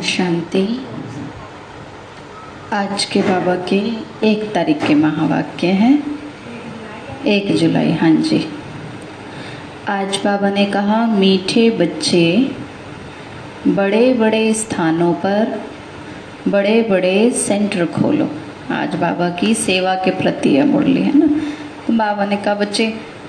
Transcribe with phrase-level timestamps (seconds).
[0.00, 0.86] शांति।
[2.72, 3.76] आज के बाबा के
[4.26, 6.02] एक तारीख के महावाक्य हैं।
[7.26, 8.48] एक जुलाई हाँ जी।
[9.88, 12.50] आज बाबा ने कहा, मीठे बच्चे
[13.68, 15.62] बड़े बड़े स्थानों पर
[16.48, 18.30] बड़े बड़े सेंटर खोलो।
[18.70, 21.26] आज बाबा की सेवा के प्रति है मुरली है ना।
[21.86, 22.86] तो बाबा ने कहा, बच्चे,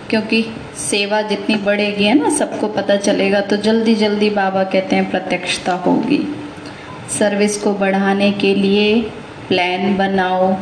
[0.09, 0.45] क्योंकि
[0.77, 5.73] सेवा जितनी बढ़ेगी है ना, सबको पता चलेगा तो जल्दी जल्दी बाबा कहते हैं, प्रत्यक्षता
[5.73, 6.35] होगी।
[7.09, 9.01] सर्विस को बढ़ाने के लिए
[9.47, 10.57] प्लान बनाओ,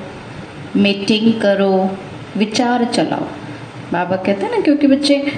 [0.75, 1.97] मीटिंग करो,
[2.37, 3.27] विचार चलाओ।
[3.93, 5.31] बाबा कहते हैं ना, क्योंकि बच्चे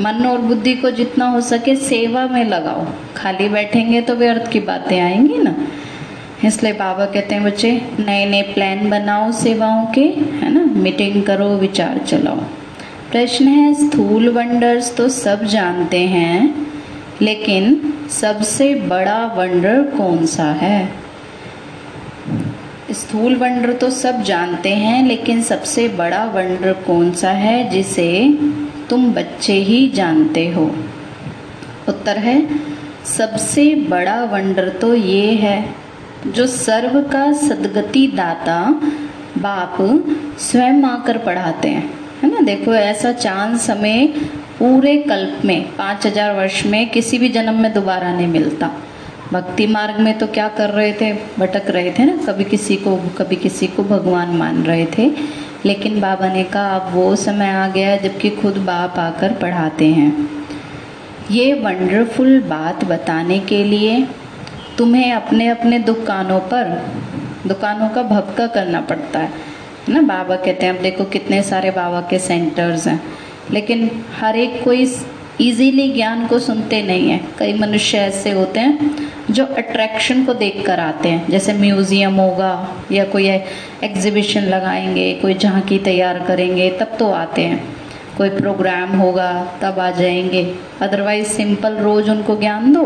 [0.00, 2.86] मन और बुद्धि को जितना हो सके सेवा में लगाओ।
[3.16, 5.54] खाली बैठेंगे तो व्यर्थ की बातें आएँगी ना।
[6.44, 10.64] इसलिए बाबा कहते हैं, बच्चे नए नए प्लान बनाओ सेवाओं के, है ना?
[10.64, 12.36] मीटिंग करो, विचार चलाओ।
[13.12, 16.69] प्रश्न है, स्थूल वंडर्स तो सब जानते हैं।
[17.22, 20.92] लेकिन सबसे बड़ा वंडर कौन सा है?
[22.90, 28.38] स्थूल वंडर तो सब जानते हैं, लेकिन सबसे बड़ा वंडर कौन सा है जिसे
[28.90, 30.74] तुम बच्चे ही जानते हो?
[31.88, 32.48] उत्तर है,
[33.04, 35.74] सबसे बड़ा वंडर तो ये है,
[36.26, 38.80] जो सर्व का सदगति दाता
[39.38, 39.76] बाप
[40.38, 41.90] स्वयं आकर पढ़ाते हैं।
[42.22, 42.40] है ना?
[42.40, 44.14] देखो, ऐसा चांस हमें
[44.60, 48.70] पूरे कल्प में, पाँच हज़ार वर्ष में किसी भी जन्म में दोबारा नहीं मिलता।
[49.32, 51.12] भक्ति मार्ग में तो क्या कर रहे थे?
[51.38, 52.16] भटक रहे थे ना?
[52.16, 55.10] कभी किसी को, कभी किसी को भगवान मान रहे थे।
[55.64, 60.28] लेकिन बाबा ने कहा, अब वो समय आ गया जबकि खुद बाप आकर पढ़ाते हैं।
[61.30, 64.06] ये वंडरफुल बात बताने के लिए
[64.78, 66.92] तुम्हें अपने अपने दुकानों पर,
[67.46, 69.32] दुकानों का भक्का करना पड़ता है।
[69.88, 70.00] ना?
[70.02, 73.19] बाबा कहते हैं, अब देखो कितने सारे बाबा के सेंटर्स हैं।
[73.52, 73.90] लेकिन
[74.20, 74.84] हर एक कोई
[75.40, 78.96] इजीली ज्ञान को सुनते नहीं है। कई मनुष्य ऐसे होते हैं
[79.30, 82.52] जो अट्रैक्शन को देख कर आते हैं। जैसे म्यूज़ियम होगा
[82.92, 83.28] या कोई
[83.84, 87.62] एग्जीबिशन लगाएँगे, कोई झांकी तैयार करेंगे, तब तो आते हैं।
[88.16, 90.42] कोई प्रोग्राम होगा, तब आ जाएँगे।
[90.80, 92.84] अदरवाइज़ सिंपल रोज उनको ज्ञान दो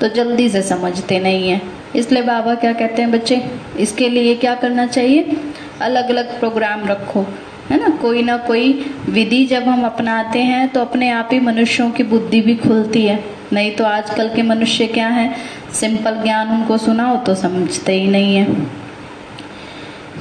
[0.00, 1.60] तो जल्दी से समझते नहीं है।
[1.96, 3.42] इसलिए बाबा क्या कहते हैं बच्चे?
[3.78, 5.36] इसके लिए क्या करना चाहिए?
[5.80, 7.26] अलग अलग प्रोग्राम रखो।
[7.70, 7.88] है ना?
[7.96, 8.72] कोई ना कोई
[9.08, 13.24] विधि जब हम अपनाते हैं तो अपने आप ही मनुष्यों की बुद्धि भी खुलती है।
[13.52, 15.34] नहीं तो आजकल के मनुष्य क्या है?
[15.72, 18.46] सिंपल ज्ञान उनको सुनाओ तो समझते ही नहीं है।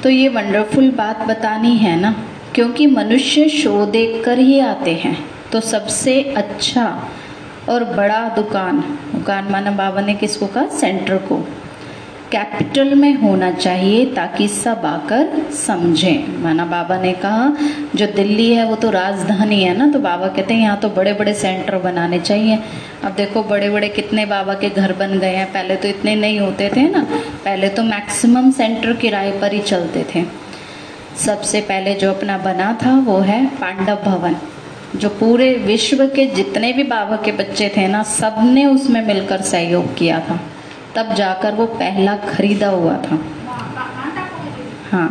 [0.04, 2.12] तो ये वंडरफुल बात बतानी है ना?
[2.56, 5.18] क्योंकि मनुष्य शो देख कर ही आते हैं।
[5.52, 6.86] तो सबसे अच्छा
[7.70, 8.80] और बड़ा दुकान
[9.12, 10.66] दुकान माना बाबा ने किसको कहा?
[10.68, 11.48] सेंटर को।
[12.32, 17.58] कैपिटल में होना चाहिए ताकि सब आकर समझें। माना बाबा ने कहा,
[17.96, 19.88] जो दिल्ली है, वो तो राजधानी है ना?
[19.92, 22.60] तो बाबा कहते हैं, यहाँ तो बड़े बड़े सेंटर बनाने चाहिए।
[23.04, 26.40] अब देखो बड़े बड़े कितने बाबा के घर बन गए हैं। पहले तो इतने नहीं
[26.40, 27.06] होते थे ना।
[27.46, 30.26] पहले तो मैक्सिमम सेंटर किराए पर ही चलते थे।
[31.26, 34.36] सबसे पहले जो अपना बना था, वो है पांडव भवन,
[34.96, 39.96] जो पूरे विश्व के जितने भी बाबा के बच्चे थे ना, सबने उसमें मिलकर सहयोग
[39.98, 40.40] किया था।
[40.96, 43.20] तब जाकर वो पहला खरीदा हुआ था।
[44.92, 45.10] हाँ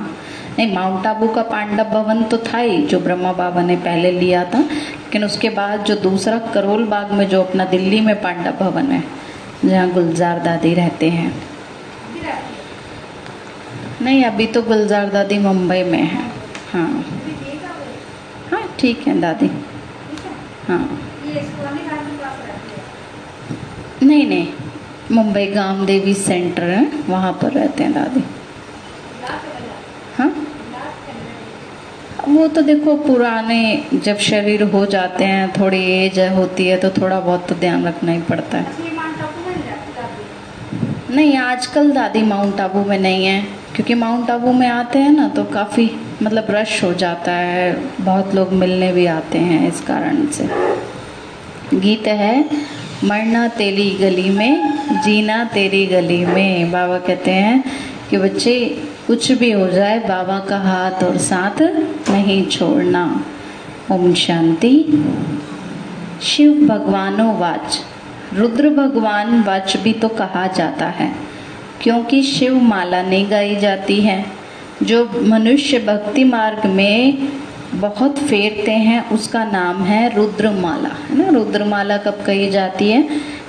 [0.58, 4.44] नहीं माउंट आबू का पांडव भवन तो था ही जो ब्रह्मा बाबा ने पहले लिया
[4.44, 8.90] था लेकिन उसके बाद जो दूसरा करोल बाग में जो अपना दिल्ली में पांडव भवन
[8.92, 9.02] है
[9.64, 11.32] जहाँ गुलजार दादी रहते हैं।
[14.02, 16.24] नहीं अभी तो गुलजार दादी मुंबई में है।
[16.72, 17.04] हाँ।
[18.50, 19.50] हाँ ठीक है दादी।
[20.68, 20.98] हाँ।
[24.02, 24.46] नहीं नहीं।
[25.12, 28.22] मुंबई गाम देवी सेंटर है, वहाँ पर रहते हैं दादी।
[30.16, 30.32] हाँ?
[32.28, 37.20] वो तो देखो, पुराने जब शरीर हो जाते हैं, थोड़ी एज होती है तो थोड़ा
[37.20, 38.94] बहुत तो ध्यान रखना ही पड़ता है।
[41.10, 43.40] नहीं, आजकल दादी माउंट आबू में नहीं है,
[43.74, 45.90] क्योंकि माउंट आबू में आते हैं ना तो काफ़ी
[46.22, 50.48] मतलब रश हो जाता है, बहुत लोग मिलने भी आते हैं इस कारण से।
[51.74, 52.44] गीत है
[53.04, 57.64] मरना तेरी गली में, जीना तेरी गली में। बाबा कहते हैं
[58.10, 58.54] कि बच्चे,
[59.06, 61.62] कुछ भी हो जाए, बाबा का हाथ और साथ
[62.10, 63.24] नहीं छोड़ना।
[63.92, 64.74] ओम शांति।
[66.22, 67.78] शिव भगवानो वाच।
[68.34, 71.12] रुद्र भगवान वाच भी तो कहा जाता है,
[71.82, 74.24] क्योंकि शिव माला नहीं गाई जाती है।
[74.82, 77.28] जो मनुष्य भक्ति मार्ग में
[77.74, 81.38] बहुत फेरते हैं, उसका नाम है रुद्रमाला। है ना?
[81.38, 83.08] रुद्रमाला कब कही जाती है?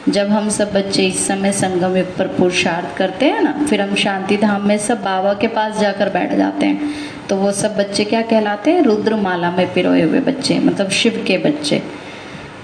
[0.09, 3.95] जब हम सब बच्चे इस समय संगम युग पर पुरुषार्थ करते हैं ना, फिर हम
[3.95, 6.89] शांति धाम में सब बाबा के पास जाकर बैठ जाते हैं।
[7.29, 8.81] तो वो सब बच्चे क्या कहलाते हैं?
[8.81, 11.83] रुद्रमाला में पिरोए हुए बच्चे मतलब शिव के बच्चे।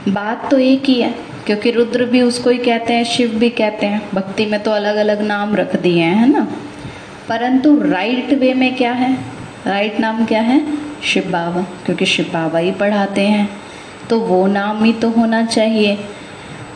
[0.09, 1.15] बात तो एक ही है,
[1.45, 4.95] क्योंकि रुद्र भी उसको ही कहते हैं, शिव भी कहते हैं। भक्ति में तो अलग
[4.95, 6.47] अलग नाम रख दिए हैं, है ना?
[7.29, 9.32] परंतु राइट वे में क्या है?
[9.65, 10.59] राइट नाम क्या है?
[11.03, 13.47] शिव बाबा क्योंकि शिव बाबा ही पढ़ाते हैं।
[14.09, 15.95] तो वो नाम ही तो होना चाहिए।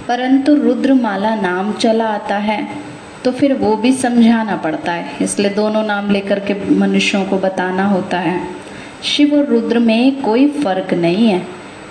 [0.07, 2.67] परंतु रुद्रमाला नाम चला आता है
[3.25, 7.85] तो फिर वो भी समझाना पड़ता है। इसलिए दोनों नाम लेकर के मनुष्यों को बताना
[7.85, 8.39] होता है।
[9.03, 11.45] शिव और रुद्र में कोई फ़र्क नहीं है।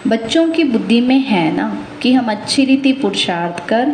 [0.06, 1.68] बच्चों की बुद्धि में है ना,
[2.02, 3.86] कि हम अच्छी रीति पुरुषार्थ कर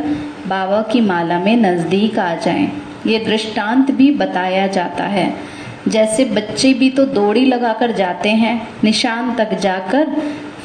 [0.47, 2.71] बाबा की माला में नज़दीक आ जाएँ।
[3.07, 5.52] ये दृष्टांत भी बताया जाता है।
[5.89, 10.17] जैसे बच्चे भी तो दौड़ी लगाकर जाते हैं, निशान तक जाकर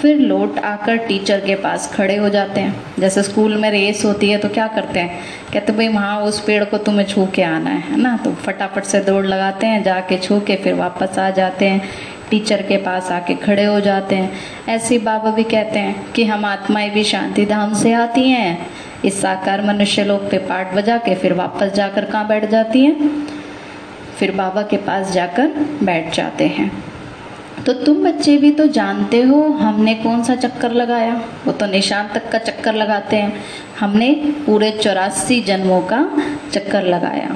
[0.02, 4.30] फिर लौट आकर टीचर के पास खड़े हो जाते हैं। जैसे स्कूल में रेस होती
[4.30, 5.20] है तो क्या करते हैं?
[5.54, 8.16] कहते भाई वहाँ उस पेड़ को तुम्हें छू के आना है ना?
[8.18, 11.90] तो फटाफट से दौड़ लगाते हैं, जाके छू के फिर वापस आ जाते हैं।
[12.30, 14.32] टीचर के पास आके खड़े हो जाते हैं।
[14.70, 18.68] ऐसे बाबा भी कहते हैं कि हम आत्माएँ भी शांति धाम से आती हैं।
[19.06, 23.37] इस साकार मनुष्य लोग पे पाठ बजा के फिर वापस जाकर कहाँ बैठ जाती हैं?
[24.20, 25.48] फिर बाबा के पास जाकर
[25.84, 26.84] बैठ जाते हैं।
[27.66, 31.22] तो तुम बच्चे भी तो जानते हो हमने कौन सा चक्कर लगाया?
[31.46, 33.34] वो तो निशान तक का चक्कर लगाते हैं।
[33.80, 34.14] हमने
[34.46, 36.10] पूरे चौरासी जन्मों का
[36.54, 37.36] चक्कर लगाया।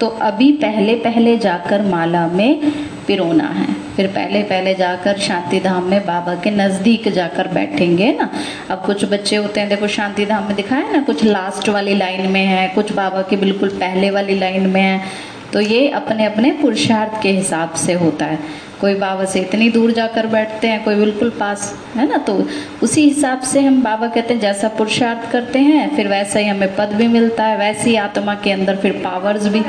[0.00, 2.72] तो अभी पहले पहले जाकर माला में
[3.06, 8.30] पिरोना है। फिर पहले पहले जाकर शांति धाम में बाबा के नज़दीक जाकर बैठेंगे ना।
[8.70, 12.30] अब कुछ बच्चे होते हैं, देखो शांति धाम में दिखाए ना, कुछ लास्ट वाली लाइन
[12.30, 16.50] में है, कुछ बाबा के बिल्कुल पहले वाली लाइन में है। तो ये अपने अपने
[16.52, 18.38] पुरुषार्थ के हिसाब से होता है।
[18.80, 21.64] कोई बाबा से इतनी दूर जाकर बैठते हैं कोई बिल्कुल पास
[21.96, 22.16] है ना?
[22.18, 22.34] तो
[22.82, 26.76] उसी हिसाब से हम बाबा कहते हैं जैसा पुरुषार्थ करते हैं फिर वैसा ही हमें
[26.76, 29.60] पद भी मिलता है वैसी आत्मा के अंदर फिर पावर्स भी।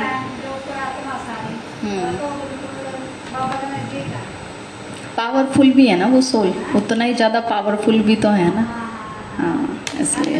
[5.17, 8.61] Powerful hmm. भी है ना वो सोल उतना ही ज़्यादा पावरफुल भी तो है ना?
[9.37, 10.37] हाँ इसलिए।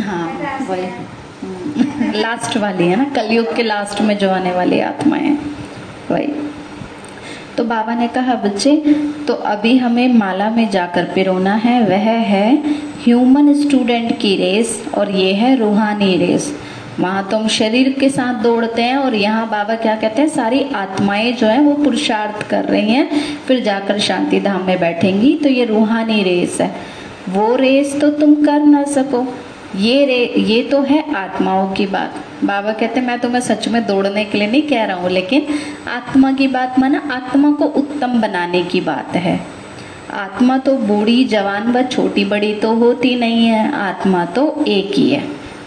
[0.00, 0.26] हाँ
[0.68, 0.86] वही।
[2.14, 5.36] लास्ट। वाली है ना, कलयुग के लास्ट में जो आने वाली आत्मा है,
[6.10, 6.32] वही।
[7.56, 8.76] तो बाबा ने कहा, बच्चे
[9.28, 12.56] तो अभी हमें माला में जाकर पिरोना है, वह है
[13.04, 16.52] ह्यूमन स्टूडेंट की रेस और ये है रूहानी रेस
[17.00, 20.62] वहाँ तो हम शरीर के साथ दौड़ते हैं और यहाँ बाबा क्या कहते हैं, सारी
[20.74, 25.48] आत्माएँ जो है वो पुरुषार्थ कर रही हैं, फिर जाकर शांति धाम में बैठेंगी तो
[25.48, 26.70] ये रूहानी रेस है।
[27.28, 29.26] वो रेस तो तुम कर ना सको।
[29.76, 34.24] ये रे, ये तो है आत्माओं की बात। बाबा कहते मैं तुम्हें सच में दौड़ने
[34.24, 35.46] के लिए नहीं कह रहा हूँ, लेकिन
[35.88, 39.38] आत्मा की बात माना आत्मा को उत्तम बनाने की बात है।
[40.10, 45.10] आत्मा तो बूढ़ी, जवान व छोटी बड़ी तो होती नहीं है, आत्मा तो एक ही
[45.10, 45.22] है।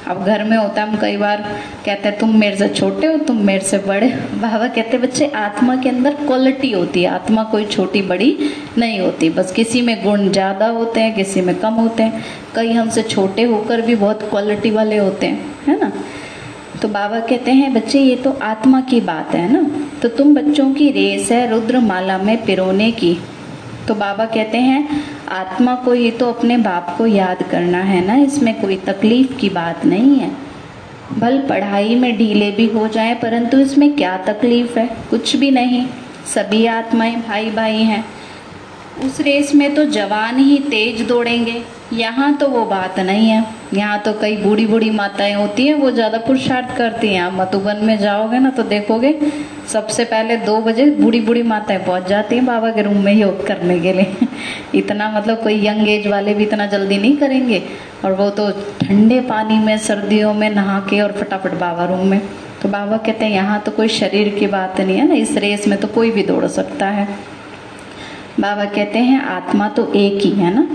[0.07, 1.41] अब घर में होता हम कई बार
[1.85, 5.75] कहते हैं, तुम मेरे से छोटे हो, तुम मेरे से बड़े बाबा कहते बच्चे, आत्मा
[5.75, 8.37] के अंदर क्वालिटी होती है। आत्मा कोई छोटी बड़ी
[8.77, 12.23] नहीं होती। बस किसी में गुण ज़्यादा होते हैं, किसी में कम होते हैं।
[12.55, 15.91] कई हमसे छोटे होकर भी बहुत क्वालिटी वाले होते हैं, है ना?
[16.81, 19.61] तो बाबा कहते हैं, बच्चे, ये तो आत्मा की बात है ना?
[20.01, 23.17] तो तुम बच्चों की रेस है रुद्रमाला में पिरोने की।
[23.87, 28.15] तो बाबा कहते हैं, आत्मा को ये तो अपने बाप को याद करना है ना,
[28.15, 30.31] इसमें कोई तकलीफ़ की बात नहीं है।
[31.19, 34.87] भल पढ़ाई में ढीले भी हो जाए, परंतु इसमें क्या तकलीफ़ है?
[35.09, 35.85] कुछ भी नहीं।
[36.25, 38.03] सभी आत्माएँ भाई भाई हैं।
[38.99, 41.61] उस रेस में तो जवान ही तेज दौड़ेंगे।
[41.93, 43.43] यहाँ तो वो बात नहीं है।
[43.73, 47.83] यहाँ तो कई बूढ़ी बूढ़ी माताएँ होती हैं, वो ज़्यादा पुरुषार्थ करती हैं। आप मधुबन
[47.85, 49.13] में जाओगे ना तो देखोगे,
[49.73, 53.45] सबसे पहले दो बजे बूढ़ी बूढ़ी माताएँ पहुँच जाती हैं बाबा के रूम में योग
[53.47, 54.27] करने के लिए।
[54.75, 57.61] इतना मतलब कोई यंग एज वाले भी इतना जल्दी नहीं करेंगे।
[58.05, 58.49] और वो तो
[58.81, 62.21] ठंडे पानी में, सर्दियों में नहा के और फटाफट बाबा रूम में।
[62.61, 65.67] तो बाबा कहते हैं, यहाँ तो कोई शरीर की बात नहीं है ना, इस रेस
[65.67, 67.07] में तो कोई भी दौड़ सकता है।
[68.41, 70.67] बाबा कहते हैं, आत्मा तो एक ही है ना?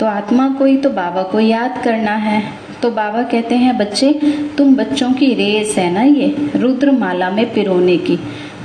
[0.00, 2.42] तो आत्मा को ही तो बाबा को याद करना है।
[2.82, 4.12] तो बाबा कहते हैं, बच्चे,
[4.58, 8.16] तुम बच्चों की रेस है ना ये रुद्र माला में पिरोने की।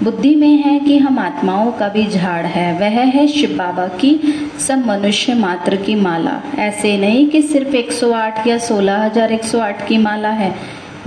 [0.03, 4.19] बुद्धि में है कि हम आत्माओं का भी झाड़ है। वह है शिव बाबा की,
[4.59, 10.55] सब मनुष्य मात्र की माला। ऐसे नहीं कि सिर्फ़ 108 या 16108 की माला है।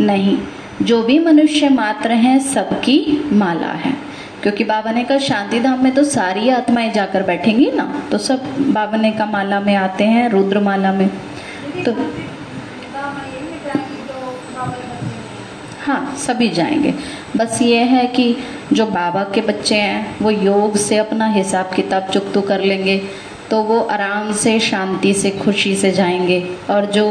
[0.00, 0.38] नहीं,
[0.82, 5.94] जो भी मनुष्य मात्र हैं सबकी माला है। क्योंकि बाबा ने कहा, शांति धाम में
[5.94, 10.28] तो सारी आत्माएँ जाकर बैठेंगी ना तो सब बाबा ने का माला में आते हैं
[10.30, 11.08] रुद्र माला में।
[11.84, 11.92] तो
[15.80, 16.94] हाँ सभी जाएँगे।
[17.36, 18.36] बस ये है कि
[18.72, 22.98] जो बाबा के बच्चे हैं, वो योग से अपना हिसाब किताब चुकतू कर लेंगे
[23.50, 26.40] तो वो आराम से, शांति से, खुशी से जाएँगे।
[26.70, 27.04] और जो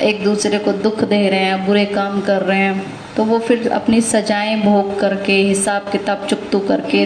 [0.00, 2.82] एक दूसरे को दुख दे रहे हैं, बुरे काम कर रहे हैं
[3.16, 7.04] तो वो फिर अपनी सजाएँ भोग करके, हिसाब किताब चुकतू करके,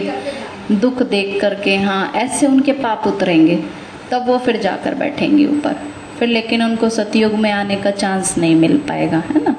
[0.71, 3.55] दुख देख करके हाँ ऐसे उनके पाप उतरेंगे,
[4.11, 5.75] तब वो फिर जाकर बैठेंगे ऊपर।
[6.19, 9.55] फिर लेकिन उनको सतयुग में आने का चांस नहीं मिल पाएगा, है ना?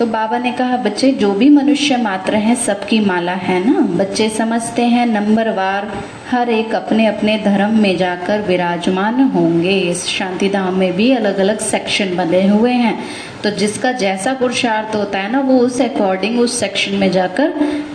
[0.00, 3.80] तो बाबा ने कहा, बच्चे, जो भी मनुष्य मात्र हैं, सबकी माला है ना?
[3.80, 5.92] बच्चे समझते हैं नंबरवार
[6.30, 11.38] हर एक अपने अपने धर्म में जाकर विराजमान होंगे। इस शांति धाम में भी अलग
[11.38, 13.04] अलग सेक्शन बने हुए हैं।
[13.44, 17.48] तो जिसका जैसा पुरुषार्थ होता है ना, वो उस अकॉर्डिंग उस सेक्शन में जाकर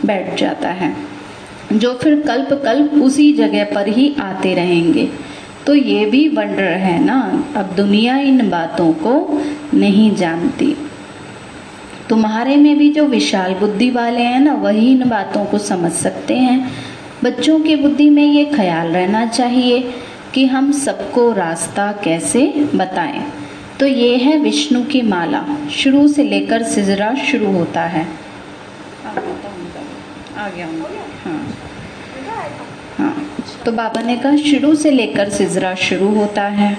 [0.05, 0.93] बैठ जाता है।
[1.73, 5.09] जो फिर कल्प कल्प उसी जगह पर ही आते रहेंगे।
[5.67, 7.45] तो ये भी वंडर है ना?
[7.55, 9.41] अब दुनिया इन बातों को
[9.73, 10.77] नहीं जानती।
[12.09, 16.35] तुम्हारे में भी जो विशाल बुद्धि वाले हैं ना, वही इन बातों को समझ सकते
[16.37, 16.71] हैं।
[17.23, 19.93] बच्चों की बुद्धि में ये ख्याल रहना चाहिए
[20.33, 23.23] कि हम सबको रास्ता कैसे बताएँ।
[23.79, 28.07] तो ये है विष्णु की माला। शुरू से लेकर सिजरा शुरू होता है।
[30.37, 30.67] आ गया
[31.25, 31.55] हाँ
[32.97, 33.15] हाँ
[33.65, 36.77] तो बाबा ने कहा, शुरू से लेकर सिजरा शुरू होता है।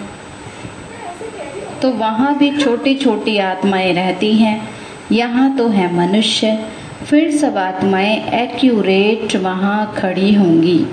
[1.82, 4.75] तो वहाँ भी छोटी छोटी आत्माएँ रहती हैं।
[5.12, 6.64] यहाँ तो है मनुष्य।
[7.10, 10.86] फिर सब आत्माएँ एक्यूरेट वहाँ खड़ी होंगी।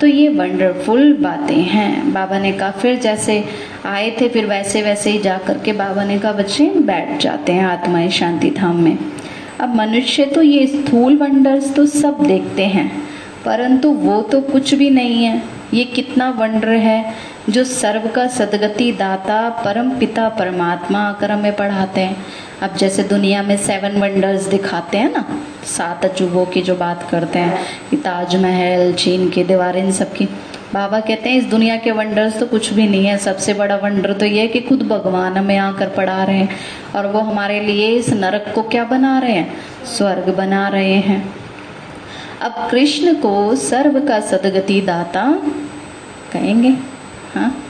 [0.00, 3.44] तो ये वंडरफुल बातें हैं। बाबा ने कहा, फिर जैसे
[3.86, 7.64] आए थे, फिर वैसे वैसे ही जा करके बाबा ने कहा, बच्चे, बैठ जाते हैं
[7.64, 8.98] आत्माएँ शांति धाम में।
[9.60, 13.02] अब मनुष्य तो ये स्थूल वंडर्स तो सब देखते हैं।
[13.44, 15.42] परंतु वो तो कुछ भी नहीं है।
[15.74, 17.14] ये कितना वंडर है।
[17.48, 22.26] जो सर्व का सदगति दाता, परम पिता, परमात्मा आकर हमें पढ़ाते हैं।
[22.62, 25.24] अब जैसे दुनिया में सेवन वंडर्स दिखाते हैं ना,
[25.64, 27.58] सात अजूबों की जो बात करते हैं,
[27.90, 30.24] कि ताजमहल, चीन की दीवारें, इन सब की।
[30.74, 34.12] बाबा कहते हैं, इस दुनिया के वंडर्स तो कुछ भी नहीं है। सबसे बड़ा वंडर
[34.12, 36.48] तो ये है कि खुद भगवान हमें आकर पढ़ा रहे हैं।
[36.96, 39.56] और वो हमारे लिए इस नरक को क्या बना रहे हैं?
[39.86, 41.34] स्वर्ग बना रहे हैं।
[42.42, 45.42] अब कृष्ण को सर्व का सदगति दाता
[46.32, 46.87] कहेंगे।
[47.34, 47.64] हाँ?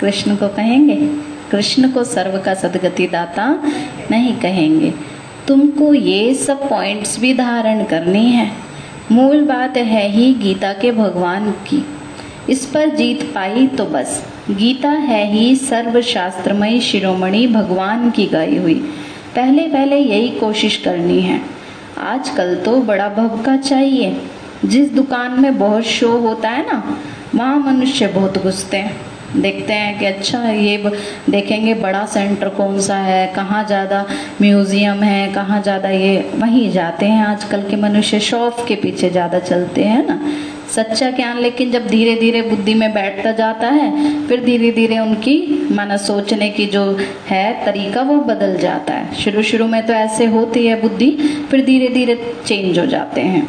[0.00, 1.10] कृष्ण को कहेंगे?
[1.50, 3.62] कृष्ण को सर्व का सदगति दाता
[4.10, 4.94] नहीं कहेंगे।
[5.48, 8.50] तुमको ये सब पॉइंट्स भी धारण करनी है।
[9.12, 11.86] मूल बात है ही गीता के भगवान की।
[12.48, 18.56] इस पर जीत पाई तो बस। गीता है ही सर्व शास्त्रमय शिरोमणि भगवान की गाई
[18.56, 18.74] हुई।
[19.36, 21.40] पहले पहले यही कोशिश करनी है।
[21.98, 24.22] आजकल तो बड़ा भवका चाहिए।
[24.64, 26.98] जिस दुकान में बहुत शो होता है ना
[27.34, 30.76] वहाँ मनुष्य बहुत घुसते हैं। देखते हैं कि अच्छा ये
[31.30, 34.04] देखेंगे बड़ा सेंटर कौन सा है, कहाँ ज़्यादा
[34.40, 39.38] म्यूज़ियम है, कहाँ ज़्यादा ये, वहीं जाते हैं। आजकल के मनुष्य शौफ के पीछे ज़्यादा
[39.40, 40.20] चलते हैं ना।
[40.70, 45.68] सच्चा ज्ञान लेकिन जब धीरे धीरे बुद्धि में बैठता जाता है, फिर धीरे धीरे उनकी
[45.72, 46.84] माना सोचने की जो
[47.28, 51.10] है, तरीका वो बदल जाता है। शुरू शुरू में तो ऐसे होती है बुद्धि,
[51.50, 52.14] फिर धीरे धीरे
[52.46, 53.48] चेंज हो जाते हैं।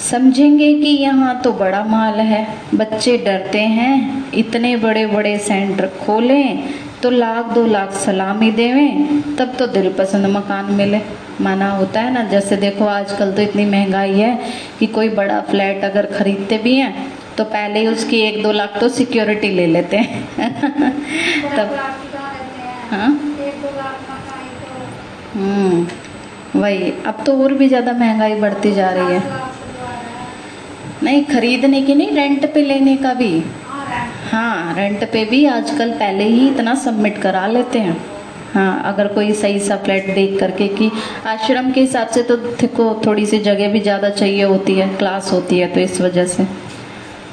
[0.00, 6.68] समझेंगे कि यहाँ तो बड़ा माल है। बच्चे डरते हैं। इतने बड़े बड़े सेंटर खोलें
[7.02, 11.00] तो लाख दो लाख सलामी देवें तब तो दिल पसंद मकान मिले।
[11.40, 14.38] माना होता है ना जैसे देखो आजकल तो इतनी महँगाई है
[14.78, 18.78] कि कोई बड़ा फ्लैट अगर खरीदते भी हैं तो पहले ही उसकी एक दो लाख
[18.80, 20.28] तो सिक्योरिटी ले लेते हैं।
[21.56, 21.74] तब
[22.90, 23.08] हाँ?
[25.34, 25.86] हम्म
[26.56, 29.58] वही। अब तो और भी ज़्यादा महँगाई बढ़ती जा रही है।
[31.02, 33.32] नहीं खरीदने की नहीं रेंट पे लेने का भी।
[34.30, 37.96] हाँ रेंट पे। भी आजकल पहले ही इतना सबमिट करा लेते हैं।
[38.54, 40.90] हाँ अगर कोई सही सा फ्लैट देख करके कि
[41.26, 45.32] आश्रम के हिसाब से तो देखो थोड़ी सी जगह भी ज़्यादा चाहिए होती है क्लास
[45.32, 46.46] होती है तो इस वजह से।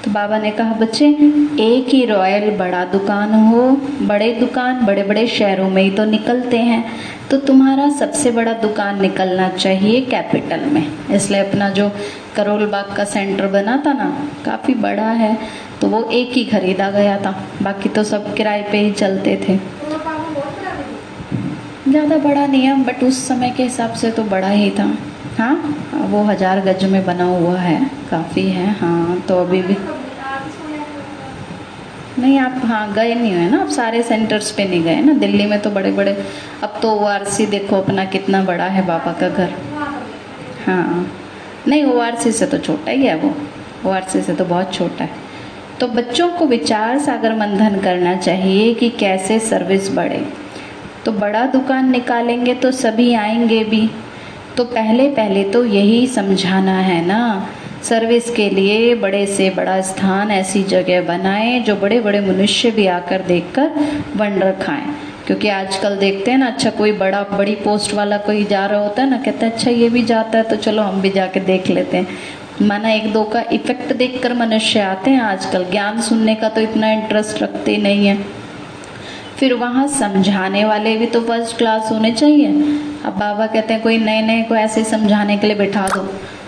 [0.08, 1.06] तो बाबा ने कहा, बच्चे,
[1.62, 3.62] एक ही रॉयल बड़ा दुकान हो।
[4.08, 6.84] बड़े दुकान बड़े बड़े शहरों में ही तो निकलते हैं।
[7.30, 11.90] तो तुम्हारा सबसे बड़ा दुकान निकलना चाहिए कैपिटल में। इसलिए अपना जो
[12.36, 14.08] करोल बाग का सेंटर बना था ना,
[14.46, 15.38] काफ़ी बड़ा है
[15.82, 19.58] तो वो एक ही खरीदा गया था। बाकी तो सब किराए पे ही चलते थे।
[21.90, 24.90] ज़्यादा बड़ा नहीं है, बट उस समय के हिसाब से तो बड़ा ही था।
[25.38, 27.80] हाँ वो हज़ार गज में बना हुआ है,
[28.10, 29.76] काफ़ी है हाँ तो अभी भी
[32.20, 35.46] नहीं, आप हाँ गए नहीं हुए ना, आप सारे सेंटर्स पे नहीं गए ना, दिल्ली
[35.46, 36.14] में तो बड़े बड़े
[36.64, 37.18] अब तो ओ
[37.48, 39.54] देखो अपना कितना बड़ा है बाबा का घर।
[40.66, 41.06] हाँ
[41.68, 43.34] नहीं ओ से तो छोटा ही है वो
[43.86, 45.26] ओ से तो बहुत छोटा है।
[45.80, 50.26] तो बच्चों को विचार सागर मंथन करना चाहिए कि कैसे सर्विस बढ़े।
[51.06, 53.90] तो बड़ा दुकान निकालेंगे तो सभी आएँगे भी।
[54.58, 57.50] तो पहले पहले तो यही समझाना है ना।
[57.84, 62.88] सर्विस के लिए बड़े से बड़ा स्थान ऐसी जगह बनाए जो बड़े बड़े मनुष्य भी
[62.88, 63.70] आकर देखकर
[64.16, 64.96] वंडर खाएँ।
[65.28, 69.02] क्योंकि आजकल देखते हैं ना अच्छा कोई बड़ा, बड़ी पोस्ट वाला कोई जा रहा होता
[69.02, 71.70] है ना, कहता है अच्छा ये भी जाता है तो चलो हम भी जाके देख
[71.70, 72.08] लेते हैं।
[72.62, 76.92] माना एक दो का इफ़ेक्ट देखकर मनुष्य आते हैं आजकल। ज्ञान सुनने का तो इतना
[76.92, 78.18] इंटरेस्ट रखते नहीं है।
[79.40, 82.48] फिर वहाँ समझाने वाले भी तो फ़र्स्ट क्लास होने चाहिए।
[83.06, 86.02] अब बाबा कहते हैं, कोई नए नए को ऐसे समझाने के लिए बैठा दो।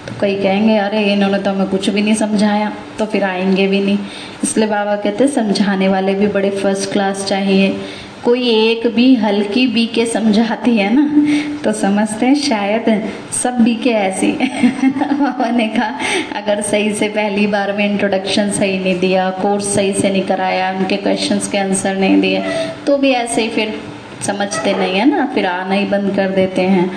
[0.08, 3.80] तो कई कहेंगे, अरे, इन्होंने तो हमें कुछ भी नहीं समझाया। तो फिर आएँगे भी
[3.82, 3.98] नहीं।
[4.44, 7.82] इसलिए बाबा कहते हैं, समझाने वाले भी बड़े फ़र्स्ट क्लास चाहिए।
[8.24, 13.76] कोई एक भी हल्की बी के समझाती है ना तो समझते हैं शायद सब बी
[13.76, 14.32] के ऐसी
[14.84, 15.90] बाबा ने कहा,
[16.36, 20.72] अगर सही से पहली बार में इंट्रोडक्शन सही नहीं दिया कोर्स सही से नहीं कराया,
[20.72, 22.44] उनके क्वेश्चंस के आंसर नहीं दिए
[22.88, 23.80] तो भी ऐसे ही फिर
[24.26, 26.90] समझते नहीं है ना, फिर आना ही बंद कर देते हैं।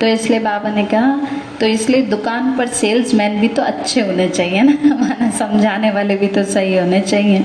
[0.00, 1.26] तो इसलिए बाबा ने कहा
[1.60, 6.44] तो इसलिए दुकान पर सेल्समैन भी तो अच्छे होने चाहिए ना समझाने वाले भी तो
[6.44, 7.44] सही होने चाहिए।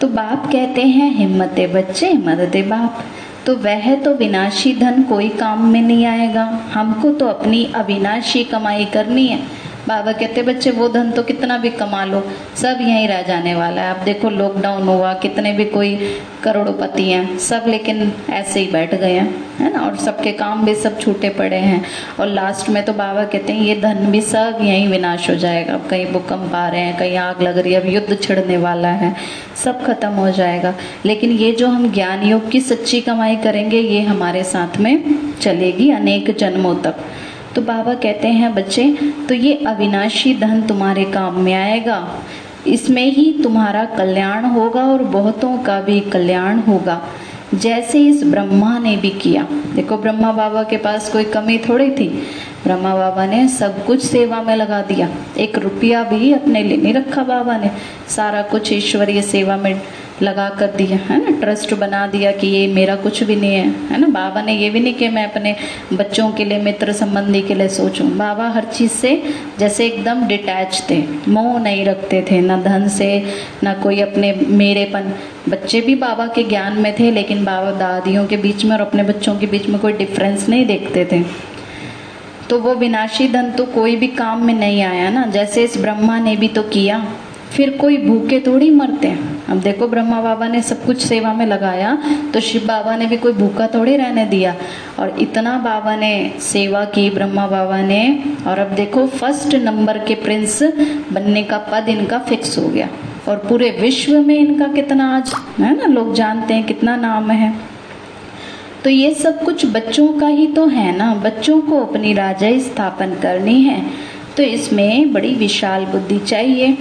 [0.00, 3.04] तो बाप कहते हैं, हिम्मत बच्चे, मदद बाप।
[3.46, 8.84] तो वह तो विनाशी धन कोई काम में नहीं आएगा। हमको तो अपनी अविनाशी कमाई
[8.84, 12.20] करनी है। बाबा कहते, बच्चे, वो धन तो कितना भी कमा लो,
[12.56, 17.38] सब यहीं रह जाने वाला है। अब देखो लॉकडाउन हुआ, कितने भी कोई करोड़पति हैं,
[17.38, 19.80] सब लेकिन ऐसे ही बैठ गए हैं, है ना?
[19.80, 21.84] और सबके काम भी सब छूटे पड़े हैं।
[22.20, 25.74] और लास्ट में तो बाबा कहते हैं, ये धन भी सब यहीं विनाश हो जाएगा।
[25.74, 28.88] अब कहीं भूकंप आ रहे हैं, कहीं आग लग रही है, अब युद्ध छिड़ने वाला
[28.88, 29.14] है,
[29.64, 30.74] सब खत्म हो जाएगा।
[31.06, 35.90] लेकिन ये जो हम ज्ञान योग की सच्ची कमाई करेंगे, ये हमारे साथ में चलेगी
[35.90, 36.94] अनेक जन्मों तक।
[37.56, 38.98] तो बाबा कहते हैं, बच्चे
[39.28, 42.08] तो ये अविनाशी धन तुम्हारे काम में आएगा।
[42.66, 47.02] इसमें ही तुम्हारा कल्याण होगा और बहुतों का भी कल्याण होगा।
[47.54, 52.08] जैसे इस ब्रह्मा ने भी किया। देखो, ब्रह्मा बाबा के पास कोई कमी थोड़ी थी।
[52.64, 56.94] ब्रह्मा बाबा ने सब कुछ सेवा में लगा दिया। एक रुपया भी अपने लिए नहीं
[56.94, 57.70] रखा बाबा ने।
[58.08, 59.80] सारा कुछ ईश्वरीय सेवा में
[60.22, 61.30] लगा कर दिया है ना?
[61.40, 64.06] ट्रस्ट बना दिया कि ये मेरा कुछ भी नहीं है है ना?
[64.06, 65.56] बाबा ने ये भी नहीं कि मैं अपने
[65.92, 69.22] बच्चों के लिए, मित्र संबंधी के लिए सोचूं। बाबा हर चीज़ से
[69.58, 73.22] जैसे एकदम डिटैच थे, मोह नहीं रखते थे, ना धन से,
[73.62, 75.12] ना कोई अपने मेरेपन।
[75.48, 79.02] बच्चे भी बाबा के ज्ञान में थे, लेकिन बाबा दादियों के बीच में और अपने
[79.02, 81.24] बच्चों के बीच में कोई डिफरेंस नहीं देखते थे।
[82.50, 85.26] तो वो विनाशी धन तो कोई भी काम में नहीं आया ना?
[85.26, 87.08] जैसे इस ब्रह्मा ने भी तो किया।
[87.56, 91.46] फिर कोई भूखे थोड़ी मरते हैं। अब देखो ब्रह्मा बाबा ने सब कुछ सेवा में
[91.46, 91.96] लगाया
[92.34, 94.54] तो शिव बाबा ने भी कोई भूखा थोड़ी रहने दिया।
[94.98, 100.14] और इतना बाबा ने सेवा की, ब्रह्मा बाबा ने, और अब देखो फ़र्स्ट नंबर के
[100.14, 100.62] प्रिंस
[101.12, 102.88] बनने का पद इनका फिक्स हो गया।
[103.28, 107.52] और पूरे विश्व में इनका कितना आज, है ना, लोग जानते हैं कितना नाम है।
[108.84, 113.14] तो ये सब कुछ बच्चों का ही तो है ना, बच्चों को अपनी राजा स्थापन
[113.14, 113.82] करनी है।
[114.36, 116.76] तो इसमें बड़ी विशाल बुद्धि चाहिए।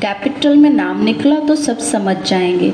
[0.00, 2.70] कैपिटल में नाम निकला तो सब समझ जाएँगे।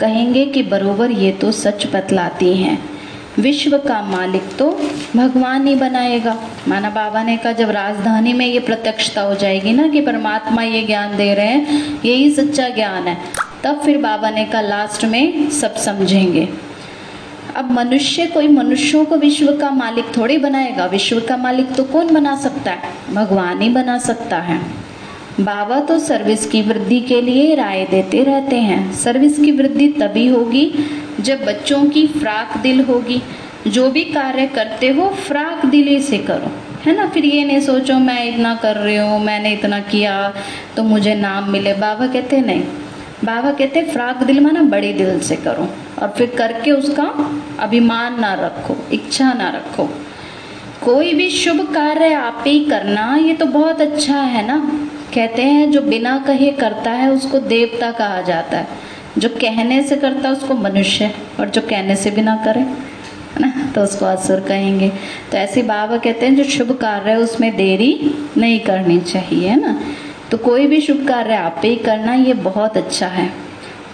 [0.00, 2.98] कहेंगे कि बरोबर ये तो सच बतलाती हैं।
[3.38, 4.70] विश्व का मालिक तो
[5.16, 6.36] भगवान ही बनाएगा।
[6.68, 10.82] माना बाबा ने कहा, जब राजधानी में ये प्रत्यक्षता हो जाएगी ना कि परमात्मा ये
[10.82, 13.18] ज्ञान दे रहे हैं, यही सच्चा ज्ञान है,
[13.64, 16.48] तब फिर बाबा ने कहा लास्ट में सब समझेंगे।
[17.56, 22.14] अब मनुष्य कोई मनुष्यों को विश्व का मालिक थोड़ी बनाएगा। विश्व का मालिक तो कौन
[22.14, 23.14] बना सकता है?
[23.14, 24.87] भगवान ही बना सकता है।
[25.40, 30.26] बाबा तो सर्विस की वृद्धि के लिए राय देते रहते हैं। सर्विस की वृद्धि तभी
[30.26, 30.72] होगी
[31.20, 33.20] जब बच्चों की फ्राक दिल होगी।
[33.66, 36.50] जो भी कार्य करते हो, फ्राक दिली से करो।
[36.84, 37.06] है ना?
[37.06, 40.34] फिर ये नहीं सोचो, मैं इतना कर रही हूँ, मैंने इतना किया
[40.76, 42.62] तो मुझे नाम मिले। बाबा कहते, नहीं।
[43.24, 45.68] बाबा कहते, फ्राक दिल माना बड़े दिल से करो
[46.02, 47.04] और फिर करके उसका
[47.58, 49.88] अभिमान ना रखो, इच्छा ना रखो।
[50.84, 54.87] कोई भी शुभ कार्य आप ही करना, ये तो बहुत अच्छा है ना?
[55.14, 58.68] कहते हैं, जो बिना कहे करता है, उसको देवता कहा जाता है।
[59.18, 62.60] जो कहने से करता है, उसको मनुष्य, और जो कहने से बिना करे
[63.40, 63.72] ना?
[63.74, 64.88] तो उसको असुर कहेंगे।
[65.32, 69.60] तो ऐसे बाबा कहते हैं, जो शुभ कार्य है, उसमें देरी नहीं करनी चाहिए, है
[69.60, 69.80] ना?
[70.30, 73.47] तो कोई भी शुभ कार्य आप ही करना, ये बहुत अच्छा है।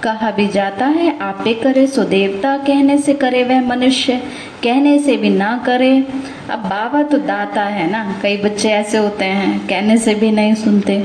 [0.05, 4.17] कहा भी जाता है, आपे करे सो देवता कहने से करे वह मनुष्य,
[4.63, 6.07] कहने से भी ना करे।
[6.51, 10.55] अब बाबा तो दाता है ना, कई बच्चे ऐसे होते हैं, कहने से भी नहीं
[10.55, 10.99] सुनते।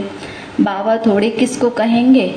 [0.62, 2.28] बाबा थोड़े किसको कहेंगे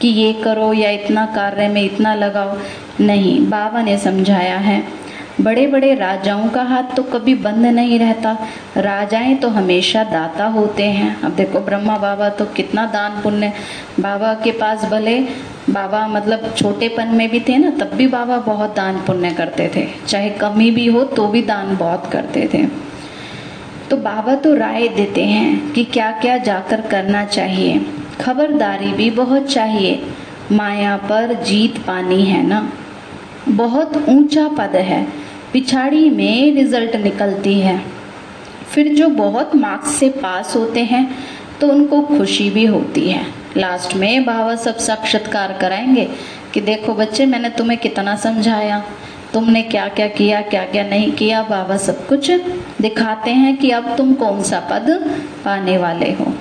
[0.00, 2.58] कि ये करो या इतना कार्य में इतना लगाओ?
[3.00, 4.99] नहीं, बाबा ने समझाया है।
[5.40, 8.36] बड़े बड़े राजाओं का हाथ तो कभी बंद नहीं रहता।
[8.76, 13.52] राजाएँ तो हमेशा दाता होते हैं। अब देखो ब्रह्मा बाबा तो कितना दान पुण्य
[14.00, 15.18] बाबा के पास भले।
[15.70, 19.86] बाबा मतलब छोटेपन में भी थे ना, तब भी बाबा बहुत दान पुण्य करते थे।
[20.08, 22.64] चाहे कमी भी हो तो भी दान बहुत करते थे।
[23.90, 27.80] तो बाबा तो राय देते हैं कि क्या क्या जाकर करना चाहिए।
[28.20, 30.02] खबरदारी भी बहुत चाहिए।
[30.52, 32.72] माया पर जीत पानी है ना।
[33.48, 35.19] बहुत ऊँचा पद है।
[35.52, 37.80] पिछाड़ी में रिज़ल्ट निकलती है।
[38.72, 41.08] फिर जो बहुत मार्क्स से पास होते हैं
[41.60, 43.24] तो उनको खुशी भी होती है।
[43.56, 46.08] लास्ट में बाबा सब साक्षात्कार कराएँगे
[46.54, 48.82] कि देखो बच्चे, मैंने तुम्हें कितना समझाया।
[49.32, 52.30] तुमने क्या क्या किया, क्या क्या नहीं किया, बाबा सब कुछ
[52.80, 54.88] दिखाते हैं कि अब तुम कौन सा पद
[55.44, 56.32] पाने वाले हो।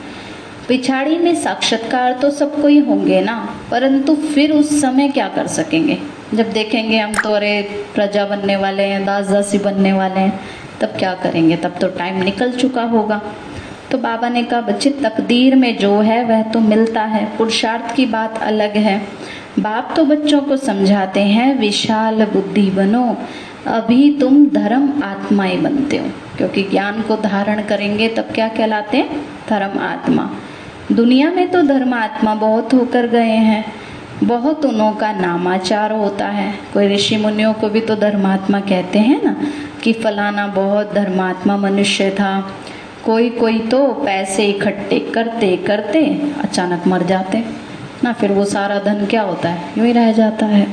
[0.68, 3.38] पिछाड़ी में साक्षात्कार तो सबको ही होंगे ना,
[3.72, 5.98] परंतु फिर उस समय क्या कर सकेंगे?
[6.34, 10.40] जब देखेंगे हम तो अरे, प्रजा बनने वाले हैं दास दासी बनने वाले हैं,
[10.82, 11.56] तब क्या करेंगे?
[11.56, 13.22] तब तो टाइम निकल चुका होगा।
[13.92, 18.06] तो बाबा ने कहा, बच्चे, तकदीर में जो है, वह तो मिलता है। पुरुषार्थ की
[18.06, 19.02] बात अलग है।
[19.60, 23.18] बाप तो बच्चों को समझाते हैं, विशाल बुद्धि बनो।
[23.68, 29.26] अभी तुम धर्म आत्माएँ बनते हो। क्योंकि ज्ञान को धारण करेंगे, तब क्या कहलाते हैं?
[29.50, 30.36] धर्म आत्मा।
[30.92, 33.74] दुनिया में तो धर्म आत्मा बहुत होकर गए हैं।
[34.24, 39.22] बहुत उनों का नामाचार होता है। कोई ऋषि मुनियों को भी तो धर्मात्मा कहते हैं
[39.24, 39.36] ना
[39.84, 42.40] कि फलाना बहुत धर्मात्मा मनुष्य था।
[43.06, 46.04] कोई कोई तो पैसे इकट्ठे करते करते
[46.44, 47.44] अचानक मर जाते।
[48.04, 49.72] ना फिर वो सारा धन क्या होता है?
[49.78, 50.68] यूँ ही रह जाता है।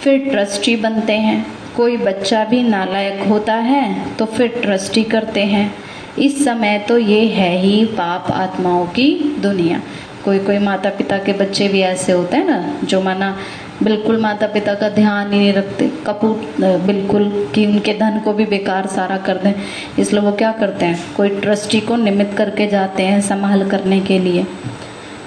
[0.00, 1.44] फिर ट्रस्टी बनते हैं।
[1.76, 5.72] कोई बच्चा भी नालायक होता है तो फिर ट्रस्टी करते हैं।
[6.18, 9.12] इस समय तो ये है ही पाप आत्माओं की
[9.42, 9.80] दुनिया।
[10.24, 13.36] कोई कोई माता पिता के बच्चे भी ऐसे होते हैं ना, जो माना
[13.82, 18.44] बिल्कुल माता पिता का ध्यान ही नहीं रखते, कपूर बिल्कुल कि उनके धन को भी
[18.46, 19.52] बेकार सारा कर दें।
[19.98, 20.98] इसलिए वो क्या करते हैं?
[21.16, 24.46] कोई ट्रस्टी को निमित करके जाते हैं संभाल करने के लिए।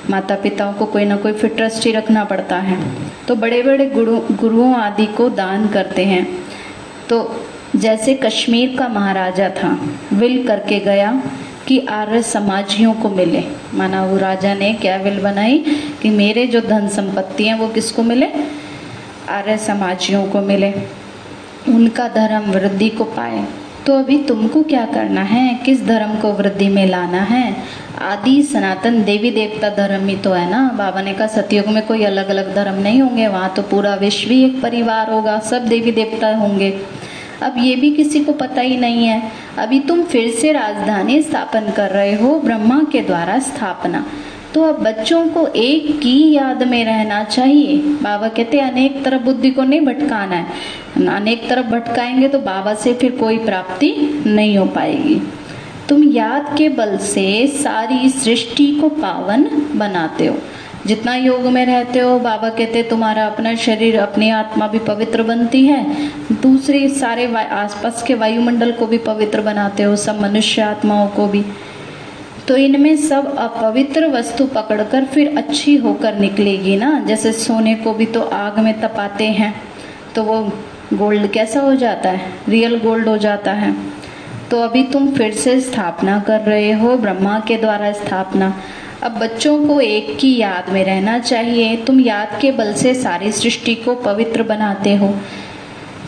[0.09, 2.77] माता पिताओं को कोई ना कोई फिर ट्रस्टी रखना पड़ता है।
[3.27, 6.27] तो बड़े बड़े गुरु, गुरुओं आदि को दान करते हैं।
[7.09, 9.77] तो जैसे कश्मीर का महाराजा था,
[10.13, 11.11] विल करके गया
[11.67, 15.65] कि आर्य समाजियों को मिले। माना वो राजा ने क्या विल बनाई?
[16.01, 18.27] कि मेरे जो धन संपत्ति हैं, वो किसको मिले?
[19.29, 20.73] आर्य समाजियों को मिले।
[21.69, 23.45] उनका धर्म वृद्धि को पाए।
[23.87, 25.59] तो अभी तुमको क्या करना है?
[25.65, 27.55] किस धर्म को वृद्धि में लाना है?
[28.01, 30.75] आदि सनातन देवी देवता धर्म ही तो है ना?
[30.77, 34.29] बाबा ने कहा, सतयुग में कोई अलग अलग धर्म नहीं होंगे। वहाँ तो पूरा विश्व
[34.29, 36.81] ही एक परिवार होगा। सब देवी देवता होंगे।
[37.41, 41.71] अब ये भी किसी को पता ही नहीं है। अभी तुम फिर से राजधानी स्थापन
[41.71, 44.05] कर रहे हो, ब्रह्मा के द्वारा स्थापना।
[44.53, 49.51] तो अब बच्चों को एक की याद में रहना चाहिए। बाबा कहते अनेक तरफ़ बुद्धि
[49.51, 50.45] को नहीं भटकाना है।
[51.07, 55.21] अनेक तरफ़ भटकाएँगे तो बाबा से फिर कोई प्राप्ति नहीं हो पाएगी।
[55.89, 59.43] तुम याद के बल से सारी सृष्टि को पावन
[59.75, 60.37] बनाते हो।
[60.87, 65.65] जितना योग में रहते हो, बाबा कहते तुम्हारा अपना शरीर, अपनी आत्मा भी पवित्र बनती
[65.65, 65.83] है।
[66.33, 71.43] दूसरी, सारे आसपास के वायुमंडल को भी पवित्र बनाते हो, सब मनुष्य आत्माओं को भी।
[72.47, 76.99] तो इनमें सब अपवित्र वस्तु पकड़कर फिर अच्छी होकर निकलेगी ना?
[77.07, 79.53] जैसे सोने को भी तो आग में तपाते हैं
[80.15, 80.41] तो वो
[80.93, 82.31] गोल्ड कैसा हो जाता है?
[82.49, 83.75] रियल गोल्ड हो जाता है।
[84.51, 88.53] तो अभी तुम फिर से स्थापना कर रहे हो, ब्रह्मा के द्वारा स्थापना।
[89.03, 93.31] अब बच्चों को एक की याद में रहना चाहिए। तुम याद के बल से सारी
[93.31, 95.19] सृष्टि को पवित्र बनाते हो।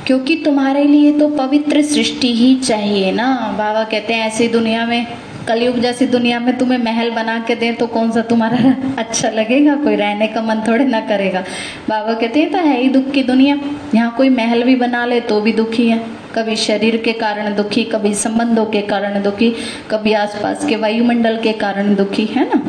[0.07, 5.07] क्योंकि तुम्हारे लिए तो पवित्र सृष्टि ही चाहिए ना। बाबा कहते हैं, ऐसी दुनिया में,
[5.47, 9.75] कलयुग जैसी दुनिया में तुम्हें महल बना के दें तो कौन सा तुम्हारा अच्छा लगेगा?
[9.75, 11.43] कोई रहने का मन थोड़े ना करेगा।
[11.89, 13.59] बाबा कहते हैं तो है ही दुख की दुनिया।
[13.95, 17.83] यहाँ कोई महल भी बना ले तो भी दुखी है। कभी शरीर के कारण दुखी,
[17.83, 19.55] कभी संबंधों के कारण दुखी,
[19.91, 22.61] कभी आसपास के वायुमंडल के कारण दुखी, है ना?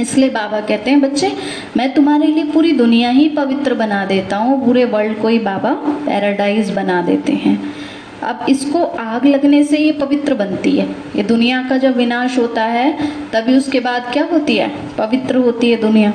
[0.00, 1.32] इसलिए बाबा कहते हैं, बच्चे,
[1.76, 5.72] मैं तुम्हारे लिए पूरी दुनिया ही पवित्र बना देता हूँ, पूरे वर्ल्ड को ही बाबा
[6.06, 7.74] पैराडाइज बना देते हैं।
[8.22, 12.64] अब इसको आग लगने से ये पवित्र बनती है। ये दुनिया का जब विनाश होता
[12.64, 12.98] है,
[13.32, 14.68] तभी उसके बाद क्या होती है?
[14.98, 16.12] पवित्र होती है दुनिया।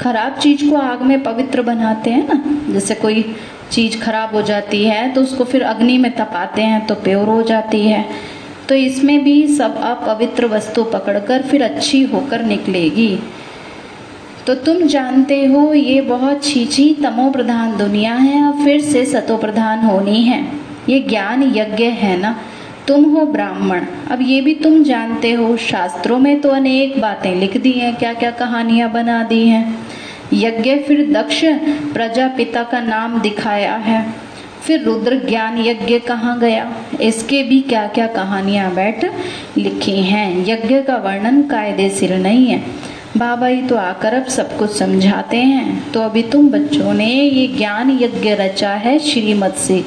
[0.00, 2.42] खराब चीज़ को आग में पवित्र बनाते हैं ना?
[2.72, 3.36] जैसे कोई
[3.70, 7.42] चीज़ खराब हो जाती है तो उसको फिर अग्नि में तपाते हैं तो प्योर हो
[7.42, 8.04] जाती है।
[8.68, 13.18] तो इसमें भी सब अपवित्र वस्तु पकड़कर फिर अच्छी होकर निकलेगी।
[14.46, 19.36] तो तुम जानते हो, ये बहुत छीची तमो प्रधान दुनिया है, और फिर से सतो
[19.36, 20.42] प्रधान होनी है।
[20.88, 22.36] ये ज्ञान यज्ञ है ना?
[22.86, 27.56] तुम हो ब्राह्मण। अब ये भी तुम जानते हो, शास्त्रों में तो अनेक बातें लिख
[27.56, 29.87] दी हैं क्या क्या कहानियाँ बना दी हैं।
[30.32, 31.40] यज्ञ फिर दक्ष
[31.92, 34.14] प्रजापिता का नाम दिखाया है।
[34.62, 36.72] फिर रुद्र ज्ञान यज्ञ कहाँ गया?
[37.00, 39.04] इसके भी क्या क्या कहानियाँ बैठ
[39.58, 42.58] लिखी हैं। यज्ञ का वर्णन कायदे सिर नहीं है।
[43.16, 47.46] बाबा ही तो आकर अब सब कुछ समझाते हैं। तो अभी तुम बच्चों ने ये
[47.46, 49.84] ज्ञान यज्ञ रचा है श्रीमत से।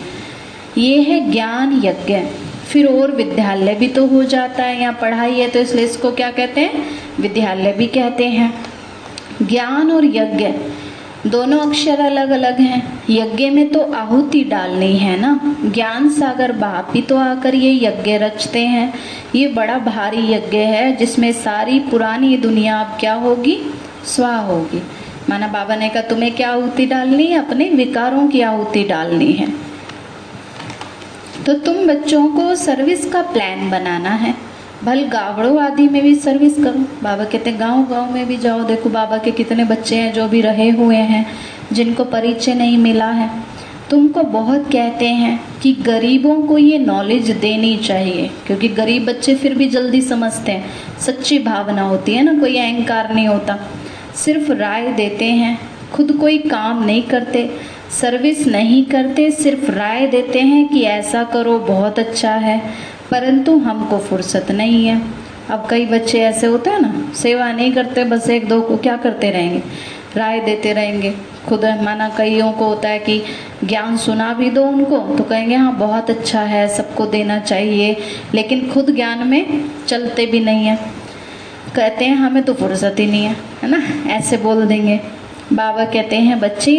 [0.78, 2.20] ये है ज्ञान यज्ञ।
[2.68, 6.32] फिर और विद्यालय भी तो हो जाता है। यहाँ पढ़ाई है तो इसलिए इसको क्या
[6.32, 6.84] कहते हैं?
[7.20, 8.54] विद्यालय भी कहते हैं।
[9.42, 10.54] ज्ञान और यज्ञ।
[11.30, 15.56] दोनों अक्षर अलग अलग हैं। यज्ञ में तो आहुति डालनी है ना?
[15.66, 18.94] ज्ञान सागर बाप ही तो आकर ये यज्ञ रचते हैं।
[19.36, 23.74] ये बड़ा भारी यज्ञ है, जिसमें सारी पुरानी दुनिया अब क्या होगी?
[24.06, 24.82] स्वा होगी।
[25.30, 27.48] माना बाबा ने कहा, तुम्हें क्या आहुति डालनी है?
[27.48, 29.48] अपने विकारों की आहुति डालनी है।
[31.46, 34.51] तो तुम बच्चों को सर्विस का प्लान बनाना है।
[34.84, 38.64] भल गावड़ो आदि में भी सर्विस करो। बाबा कहते हैं गाँव गाँव में भी जाओ,
[38.64, 41.26] देखो बाबा के कितने बच्चे हैं जो भी रहे हुए हैं,
[41.72, 43.30] जिनको परिचय नहीं मिला है।
[43.90, 49.56] तुमको बहुत कहते हैं कि गरीबों को ये नॉलेज देनी चाहिए, क्योंकि गरीब बच्चे फिर
[49.56, 53.58] भी जल्दी समझते हैं। सच्ची भावना होती है ना, कोई अहंकार नहीं होता।
[54.16, 55.58] सिर्फ़ राय देते हैं,
[55.94, 57.50] खुद कोई काम नहीं करते
[57.92, 62.62] सर्विस नहीं करते, सिर्फ़ राय देते हैं कि ऐसा करो, बहुत अच्छा है।
[63.12, 65.02] परंतु हमको फुर्सत नहीं है।
[65.50, 68.98] अब कई बच्चे ऐसे होते हैं ना, सेवा नहीं करते, बस एक दो को क्या
[68.98, 69.64] करते रहेंगे?
[70.18, 71.14] राय देते रहेंगे।
[71.48, 73.24] खुद माना कईयों को होता है कि
[73.64, 77.98] ज्ञान सुना भी दो उनको तो कहेंगे हाँ बहुत अच्छा है, सबको देना चाहिए।
[78.34, 80.80] लेकिन खुद ज्ञान में चलते भी नहीं है।
[81.76, 84.12] कहते हैं, हमें तो फुर्सत ही नहीं है। है ना?
[84.14, 85.00] ऐसे बोल देंगे।
[85.54, 86.72] बाबा कहते हैं, बच्चे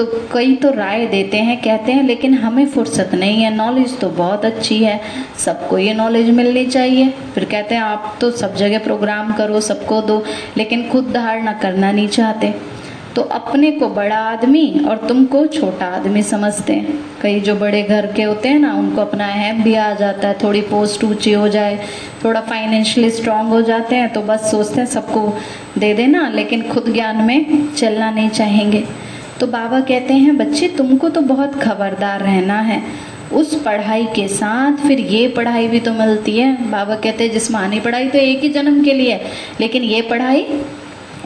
[0.00, 4.08] तो कई तो राय देते हैं, कहते हैं, लेकिन हमें फुर्सत नहीं है। नॉलेज तो
[4.08, 5.00] बहुत अच्छी है।
[5.38, 10.00] सबको ये नॉलेज मिलनी चाहिए। फिर कहते हैं, आप तो सब जगह प्रोग्राम करो, सबको
[10.00, 10.24] दो,
[10.56, 12.54] लेकिन खुद धारणा करना नहीं चाहते।
[13.16, 18.06] तो अपने को बड़ा आदमी और तुमको छोटा आदमी समझते हैं। कई जो बड़े घर
[18.06, 21.48] के होते हैं ना, उनको अपना अहम भी आ जाता है। थोड़ी पोस्ट ऊँची हो
[21.48, 21.78] जाए,
[22.24, 25.38] थोड़ा फाइनेंशियली स्ट्रांग हो जाते हैं तो बस सोचते हैं, सबको
[25.78, 29.09] दे देना, लेकिन खुद ज्ञान में चलना नहीं चाहेंगे।
[29.40, 32.82] तो बाबा कहते हैं, बच्चे, तुमको तो बहुत खबरदार रहना है।
[33.32, 37.80] उस पढ़ाई के साथ फिर ये पढ़ाई भी तो मिलती है। बाबा कहते हैं जिसमानी
[37.80, 40.46] पढ़ाई तो एक ही जन्म के लिए है, लेकिन ये पढ़ाई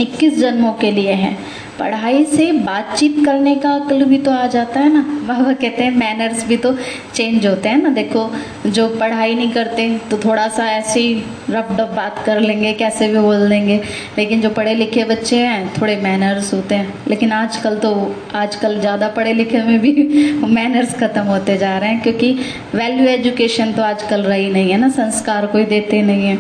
[0.00, 1.36] 21 जन्मों के लिए है।
[1.78, 5.90] पढ़ाई से बातचीत करने का अक्ल भी तो आ जाता है ना। बाबा कहते हैं
[5.92, 6.72] मैनर्स भी तो
[7.14, 8.30] चेंज होते हैं ना। देखो,
[8.66, 11.14] जो पढ़ाई नहीं करते तो थोड़ा सा ऐसे ही
[11.50, 13.80] रफ डफ बात कर लेंगे, कैसे भी बोल देंगे।
[14.18, 17.94] लेकिन जो पढ़े लिखे बच्चे हैं, थोड़े मैनर्स होते हैं। लेकिन आजकल तो
[18.34, 19.92] आजकल ज़्यादा पढ़े लिखे में भी
[20.54, 22.32] मैनर्स ख़त्म होते जा रहे हैं, क्योंकि
[22.74, 26.38] वैल्यू एजुकेशन तो आजकल रही नहीं है ना। संस्कार कोई देते नहीं है।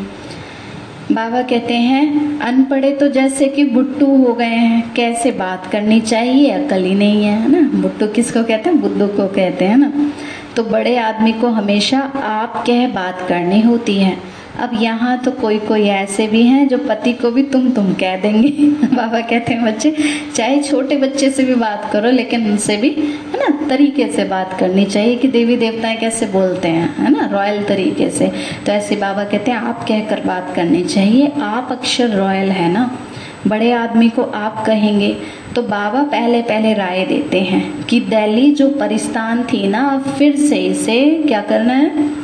[1.12, 6.50] बाबा कहते हैं, अनपढ़े तो जैसे कि बुट्टू हो गए हैं, कैसे बात करनी चाहिए?
[6.50, 7.82] अकल ही नहीं है ना?
[7.82, 8.80] बुट्टू किसको कहते हैं?
[8.80, 10.12] बुद्धू को कहते हैं ना?
[10.56, 14.16] तो बड़े आदमी को हमेशा आप कह बात करनी होती है।
[14.60, 18.16] अब यहाँ तो कोई कोई ऐसे भी हैं जो पति को भी तुम तुम कह
[18.16, 18.48] देंगे।
[18.96, 19.96] बाबा कहते हैं, बच्चे,
[20.34, 24.56] चाहे छोटे बच्चे से भी बात करो, लेकिन उनसे भी, है ना, तरीके से बात
[24.60, 28.32] करनी चाहिए कि देवी देवताएँ कैसे बोलते हैं, है ना, रॉयल तरीके से।
[28.66, 32.98] तो ऐसे बाबा कहते हैं, आप कहकर बात करनी चाहिए। आप अक्षर रॉयल है ना,
[33.46, 35.16] बड़े आदमी को आप कहेंगे
[35.54, 40.56] तो बाबा पहले पहले राय देते हैं कि दिल्ली जो परिस्थान थी ना फिर से
[40.56, 42.23] इसे क्या करना है?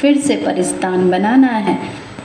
[0.00, 1.78] फिर से परिस्तान बनाना है।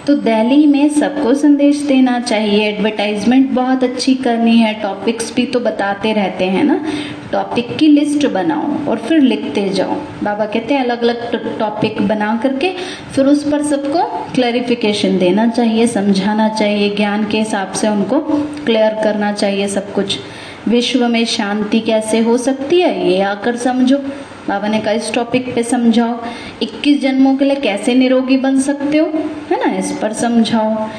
[0.08, 5.60] तो दिल्ली में सबको संदेश देना चाहिए। एडवर्टाइजमेंट बहुत अच्छी करनी है। टॉपिक्स भी तो
[5.60, 6.86] बताते रहते हैं ना।
[7.32, 12.40] टॉपिक की लिस्ट बनाओ और फिर लिखते जाओ। बाबा कहते हैं अलग अलग टॉपिक बना
[12.44, 12.70] करके
[13.16, 14.04] फिर उस पर सबको
[14.34, 18.20] क्लैरिफिकेशन देना चाहिए, समझाना चाहिए, ज्ञान के हिसाब से उनको
[18.66, 20.20] क्लियर करना चाहिए सब कुछ।
[20.68, 23.12] विश्व में शांति कैसे हो सकती है?
[23.12, 24.02] ये आकर समझो।
[24.50, 26.24] बाबा ने कहा, इस टॉपिक पे समझाओ
[26.62, 29.08] 21 जन्मों के लिए कैसे निरोगी बन सकते हो?
[29.52, 30.90] है ना, इस पर समझाओ।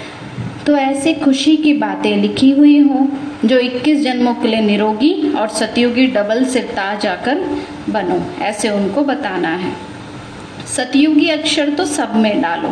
[0.67, 3.09] तो ऐसे खुशी की बातें लिखी हुई हो,
[3.45, 7.35] जो 21 जन्मों के लिए निरोगी और सतयुगी डबल से ताज आकर
[7.91, 9.73] बनो, ऐसे उनको बताना है।
[10.77, 12.69] सतयुगी अक्षर तो सब में डालो।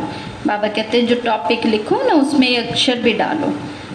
[0.47, 3.55] बाबा कहते हैं, जो टॉपिक लिखो ना, उसमें अक्षर भी डालो।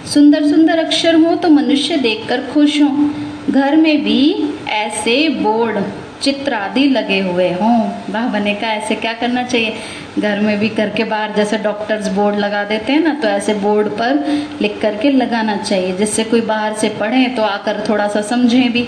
[0.10, 3.10] सुंदर सुंदर अक्षर हो तो मनुष्य देखकर खुश हो।
[3.50, 5.78] घर में भी ऐसे बोर्ड
[6.24, 7.78] चित्र आदि लगे हुए हों।
[8.10, 9.74] वाह, बने का, ऐसे क्या करना चाहिए?
[10.20, 13.88] घर में भी करके बाहर जैसे डॉक्टर्स बोर्ड लगा देते हैं ना तो ऐसे बोर्ड
[13.92, 14.20] पर
[14.62, 18.88] लिख करके लगाना चाहिए। जिससे कोई बाहर से पढ़े तो आकर थोड़ा सा समझें भी।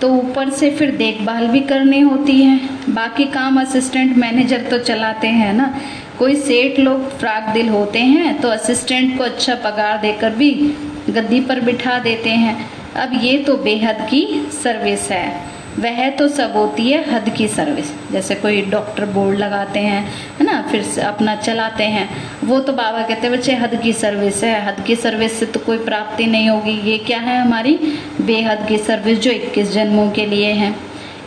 [0.00, 5.28] तो ऊपर से फिर देखभाल भी करनी होती है। बाकी काम असिस्टेंट मैनेजर तो चलाते
[5.28, 5.74] हैं ना।
[6.18, 10.50] कोई सेठ लोग फ्राक दिल होते हैं तो असिस्टेंट को अच्छा पगार देकर भी
[11.10, 12.56] गद्दी पर बिठा देते हैं।
[12.96, 14.24] अब ये तो बेहद की
[14.62, 19.80] सर्विस है। वह तो सब होती है हद की सर्विस जैसे कोई डॉक्टर बोर्ड लगाते
[19.80, 20.06] हैं,
[20.38, 22.10] है ना, फिर से अपना चलाते हैं,
[22.44, 25.60] वो तो बाबा कहते हैं, बच्चे, हद की सर्विस है। हद की सर्विस से तो
[25.60, 27.78] कोई प्राप्ति नहीं होगी। ये क्या है हमारी?
[28.20, 30.74] बेहद की सर्विस जो 21 जन्मों के लिए है।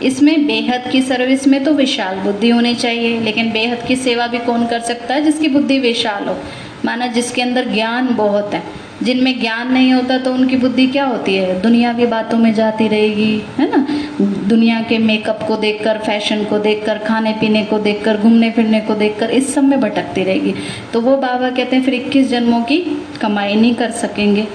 [0.02, 4.38] इसमें बेहद की सर्विस में तो विशाल बुद्धि होनी चाहिए, लेकिन बेहद की सेवा भी
[4.38, 5.24] कौन कर सकता है?
[5.24, 6.38] जिसकी बुद्धि विशाल हो।
[6.84, 11.34] माना जिसके अंदर ज्ञान बहुत है। जिनमें ज्ञान नहीं होता तो उनकी बुद्धि क्या होती
[11.34, 11.60] है?
[11.60, 13.86] दुनियावी बातों में जाती रहेगी, है ना?
[14.20, 18.94] दुनिया के मेकअप को देखकर फ़ैशन को देखकर खाने पीने को देखकर घूमने फिरने को
[18.94, 20.54] देखकर, इस सब में भटकती रहेगी।
[20.92, 24.48] तो वो बाबा कहते हैं, फिर इक्कीस जन्मों की कमाई नहीं कर सकेंगे।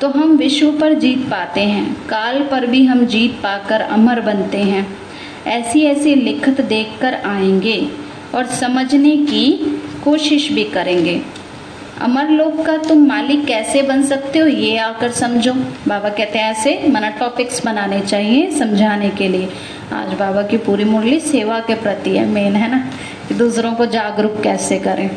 [0.00, 4.58] तो हम विश्व पर जीत पाते हैं। काल पर भी हम जीत पाकर अमर बनते
[4.58, 4.96] हैं।
[5.46, 7.88] ऐसी ऐसी लिखत देखकर आएँगे
[8.34, 9.52] और समझने की
[10.04, 11.39] कोशिश भी करेंगे।
[12.00, 15.52] अमर लोक का तुम मालिक कैसे बन सकते हो ये आकर समझो।
[15.88, 19.48] बाबा कहते हैं, ऐसे मना टॉपिक्स बनाने चाहिए समझाने के लिए।
[19.92, 22.90] आज बाबा की पूरी मुरली सेवा के प्रति है मेन है ना?
[23.28, 25.10] कि दूसरों को जागरूक कैसे करें।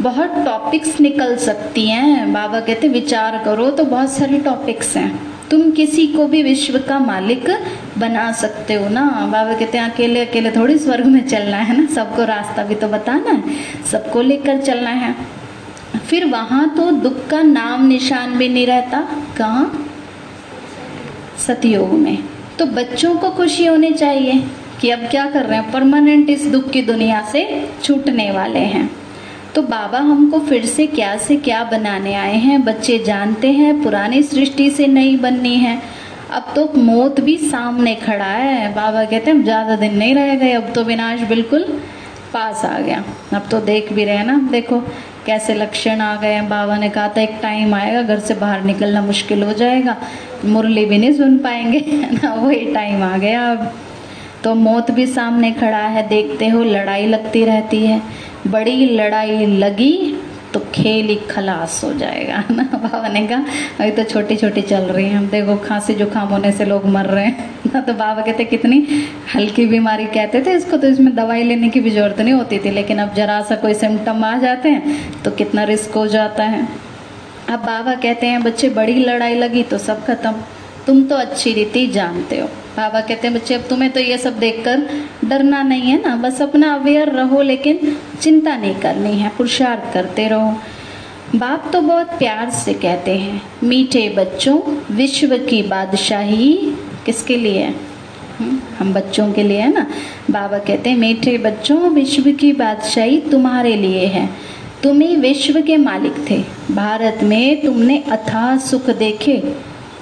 [0.00, 5.70] बहुत टॉपिक्स निकल सकती हैं। बाबा कहते, विचार करो तो बहुत सारे टॉपिक्स हैं। तुम
[5.70, 7.48] किसी को भी विश्व का मालिक
[7.98, 9.28] बना सकते हो ना?
[9.32, 11.94] बाबा कहते हैं अकेले अकेले थोड़ी स्वर्ग में चलना है ना?
[11.94, 13.42] सबको रास्ता भी तो बताना है।
[13.92, 15.35] सबको लेकर चलना है।
[16.06, 19.00] फिर वहाँ तो दुख का नाम निशान भी नहीं रहता।
[19.36, 19.64] कहा?
[21.46, 22.18] सतयोग में।
[22.58, 24.42] तो बच्चों को खुशी होनी चाहिए
[24.80, 25.70] कि अब क्या कर रहे हैं?
[25.72, 28.90] परमानेंट इस दुख की दुनिया से छूटने वाले हैं।
[29.54, 32.62] तो बाबा हमको फिर से क्या से क्या बनाने आए हैं?
[32.64, 35.80] बच्चे जानते हैं, पुरानी सृष्टि से नहीं बननी है।
[36.30, 40.52] अब तो मौत भी सामने खड़ा है। बाबा कहते हैं ज़्यादा दिन नहीं रह गए,
[40.52, 41.64] अब तो विनाश बिल्कुल
[42.32, 44.82] पास आ गया। अब तो देख भी रहे ना, देखो
[45.26, 46.48] कैसे लक्षण आ गए हैं?
[46.48, 49.96] बाबा ने कहा था एक टाइम आएगा, घर से बाहर निकलना मुश्किल हो जाएगा।
[50.44, 51.80] मुरली भी नहीं सुन पाएँगे
[52.12, 52.34] ना?
[52.34, 53.72] वही टाइम आ गया अब।
[54.44, 58.02] तो मौत भी सामने खड़ा है, देखते हो लड़ाई लगती रहती है।
[58.46, 60.20] बड़ी लड़ाई लगी
[60.56, 62.62] तो खेल ही खलास हो जाएगा, ना?
[62.62, 63.44] बाबा ने कहा,
[63.80, 67.04] अभी तो छोटी छोटी चल रही है। हम देखो, खांसी जुकाम होने से लोग मर
[67.04, 68.86] रहे हैं। तो बाबा कहते, कितनी
[69.34, 72.70] हल्की बीमारी कहते थे इसको तो इसमें दवाई लेने की भी ज़रूरत नहीं होती थी।
[72.70, 76.68] लेकिन अब जरा सा कोई सिम्टम आ जाते हैं तो कितना रिस्क हो जाता है।
[77.50, 80.34] अब बाबा कहते हैं, बच्चे, बड़ी लड़ाई लगी तो सब खत्म।
[80.86, 84.38] तुम तो अच्छी रीति जानते हो। बाबा कहते हैं, बच्चे, अब तुम्हें तो ये सब
[84.38, 84.88] देखकर
[85.28, 90.28] डरना नहीं है ना बस अपना अवेयर रहो लेकिन चिंता नहीं करनी है पुरुषार्थ करते
[90.28, 90.56] रहो।
[91.36, 94.60] बाप तो बहुत प्यार से कहते हैं मीठे बच्चों
[94.94, 96.72] विश्व की बादशाही
[97.06, 97.74] किसके लिए है?
[98.38, 99.86] हम्म, हम बच्चों के लिए है ना?
[100.30, 104.28] बाबा कहते हैं मीठे बच्चों विश्व की बादशाही तुम्हारे लिए है।
[104.82, 109.42] तुम ही विश्व के मालिक थे। भारत में तुमने अथाह सुख देखे।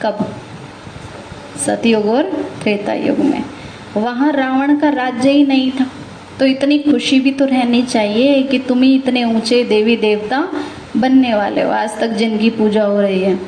[0.03, 0.35] कब?
[1.67, 2.23] सतयुग और
[2.63, 3.43] त्रेता युग में।
[3.97, 5.87] वहाँ रावण का राज्य ही नहीं था।
[6.39, 10.49] तो इतनी खुशी भी तो रहनी चाहिए कि तुम ही इतने ऊँचे देवी देवता
[10.97, 13.39] बनने वाले हो, आज तक जिनकी पूजा हो रही है।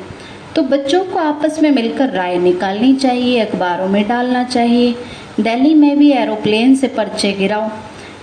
[0.55, 4.95] तो बच्चों को आपस में मिलकर राय निकालनी चाहिए, अखबारों में डालना चाहिए।
[5.39, 7.69] दिल्ली में भी एरोप्लेन से पर्चे गिराओ।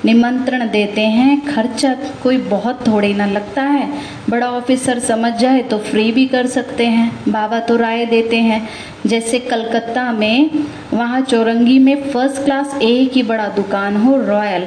[0.05, 3.89] निमंत्रण देते हैं। खर्चा कोई बहुत थोड़ी ना लगता है।
[4.31, 8.69] बड़ा ऑफिसर समझ जाए तो फ्री भी कर सकते हैं। बाबा तो राय देते हैं।
[9.07, 10.51] जैसे कलकत्ता में,
[10.95, 14.67] वहाँ चौरंगी में फ़र्स्ट क्लास ए की बड़ा दुकान हो रॉयल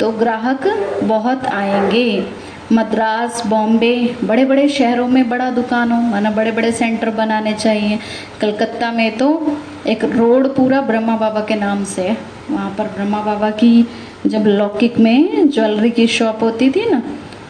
[0.00, 0.66] तो ग्राहक
[1.04, 2.26] बहुत आएँगे।
[2.72, 7.98] मद्रास, बॉम्बे बड़े बड़े शहरों में बड़ा दुकान हो, माना बड़े बड़े सेंटर बनाने चाहिए।
[8.40, 12.16] कलकत्ता में तो एक रोड पूरा ब्रह्मा बाबा के नाम से है।
[12.50, 13.88] वहाँ पर ब्रह्मा बाबा की
[14.26, 17.02] जब लौकिक में ज्वेलरी की शॉप होती थी ना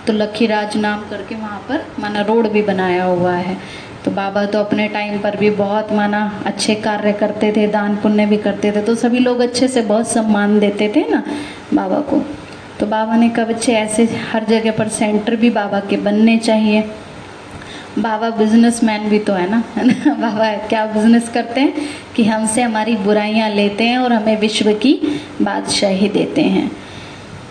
[0.07, 3.57] तो लखीराज नाम करके वहाँ पर माना रोड भी बनाया हुआ है।
[4.05, 8.27] तो बाबा तो अपने टाइम पर भी बहुत माना अच्छे कार्य करते थे, दान पुण्य
[8.27, 11.23] भी करते थे तो सभी लोग अच्छे से बहुत सम्मान देते थे ना
[11.75, 12.23] बाबा को।
[12.81, 16.83] तो बाबा ने कहा, बच्चे, ऐसे हर जगह पर सेंटर भी बाबा के बनने चाहिए।
[17.99, 19.65] बाबा बिजनेसमैन भी तो है ना?
[20.15, 21.75] बाबा क्या बिज़नेस करते हैं?
[22.17, 25.01] कि हमसे हमारी बुराइयाँ लेते हैं और हमें विश्व की
[25.43, 26.73] बादशाही देते हैं।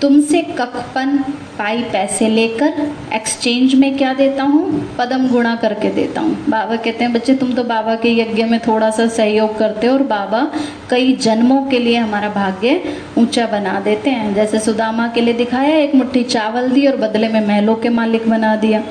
[0.01, 1.17] तुमसे कखपन
[1.59, 4.95] पाई पैसे लेकर एक्सचेंज में क्या देता हूँ?
[4.97, 8.59] पदम गुणा करके देता हूँ। बाबा कहते हैं, बच्चे, तुम तो बाबा के यज्ञ में
[8.59, 10.51] थोड़ा सा सहयोग करते हो और बाबा
[10.89, 15.77] कई जन्मों के लिए हमारा भाग्य ऊँचा बना देते हैं। जैसे सुदामा के लिए दिखाया,
[15.77, 18.83] एक मुट्ठी चावल दी और बदले में महलों के मालिक बना दिया।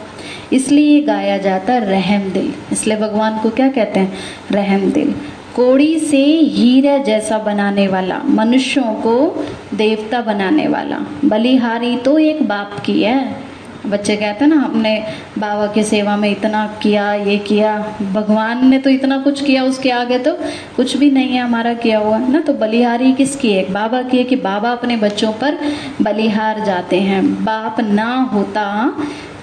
[0.52, 4.12] इसलिए गाया जाता रहम दिल। इसलिए भगवान को क्या कहते हैं?
[4.50, 5.14] रहम दिल।
[5.56, 9.44] कोड़ी से हीरा जैसा बनाने वाला, मनुष्यों को
[9.74, 13.48] देवता बनाने वाला। बलिहारी तो एक बाप की है।
[13.86, 15.04] बच्चे कहते हैं ना, हमने
[15.38, 19.90] बाबा की सेवा में इतना किया, ये किया। भगवान ने तो इतना कुछ किया, उसके
[19.90, 20.38] आगे तो
[20.76, 23.72] कुछ भी नहीं है, हमारा किया हुआ। ना तो बलिहारी किसकी है?
[23.72, 25.58] बाबा की है कि बाबा अपने बच्चों पर
[26.02, 28.94] बलिहार जाते हैं। बाप ना होता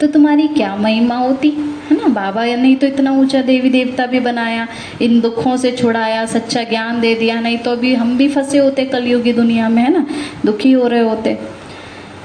[0.01, 1.49] तो तुम्हारी क्या महिमा होती?
[1.91, 2.07] है ना?
[2.07, 4.67] बाबा नहीं तो इतना ऊँचा देवी देवता भी बनाया,
[5.01, 8.85] इन दुखों से छुड़ाया, सच्चा ज्ञान दे दिया, नहीं तो अभी हम भी फंसे होते
[8.85, 10.07] कलयुगी दुनिया में, है ना?
[10.45, 11.37] दुखी हो रहे होते।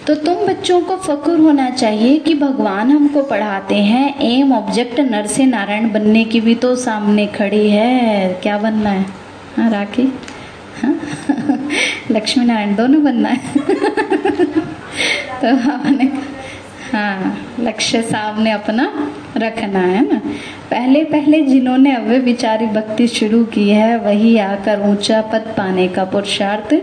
[0.07, 5.27] तो तुम बच्चों को फक्र होना चाहिए कि भगवान हमको पढ़ाते हैं। एम ऑब्जेक्ट नर
[5.27, 9.07] से नारायण बनने की भी तो सामने खड़ी है। क्या बनना है?
[9.57, 10.12] हाँ राखी?
[10.83, 11.01] हाँ?
[12.11, 13.41] लक्ष्मी नारायण दोनों बनना है।
[15.43, 16.39] तो हमने
[16.93, 20.18] हाँ लक्ष्य सामने अपना रखना है ना।
[20.70, 26.05] पहले पहले जिन्होंने अव्य विचारी भक्ति शुरू की है, वही आकर ऊँचा पद पाने का
[26.05, 26.74] पुरुषार्थ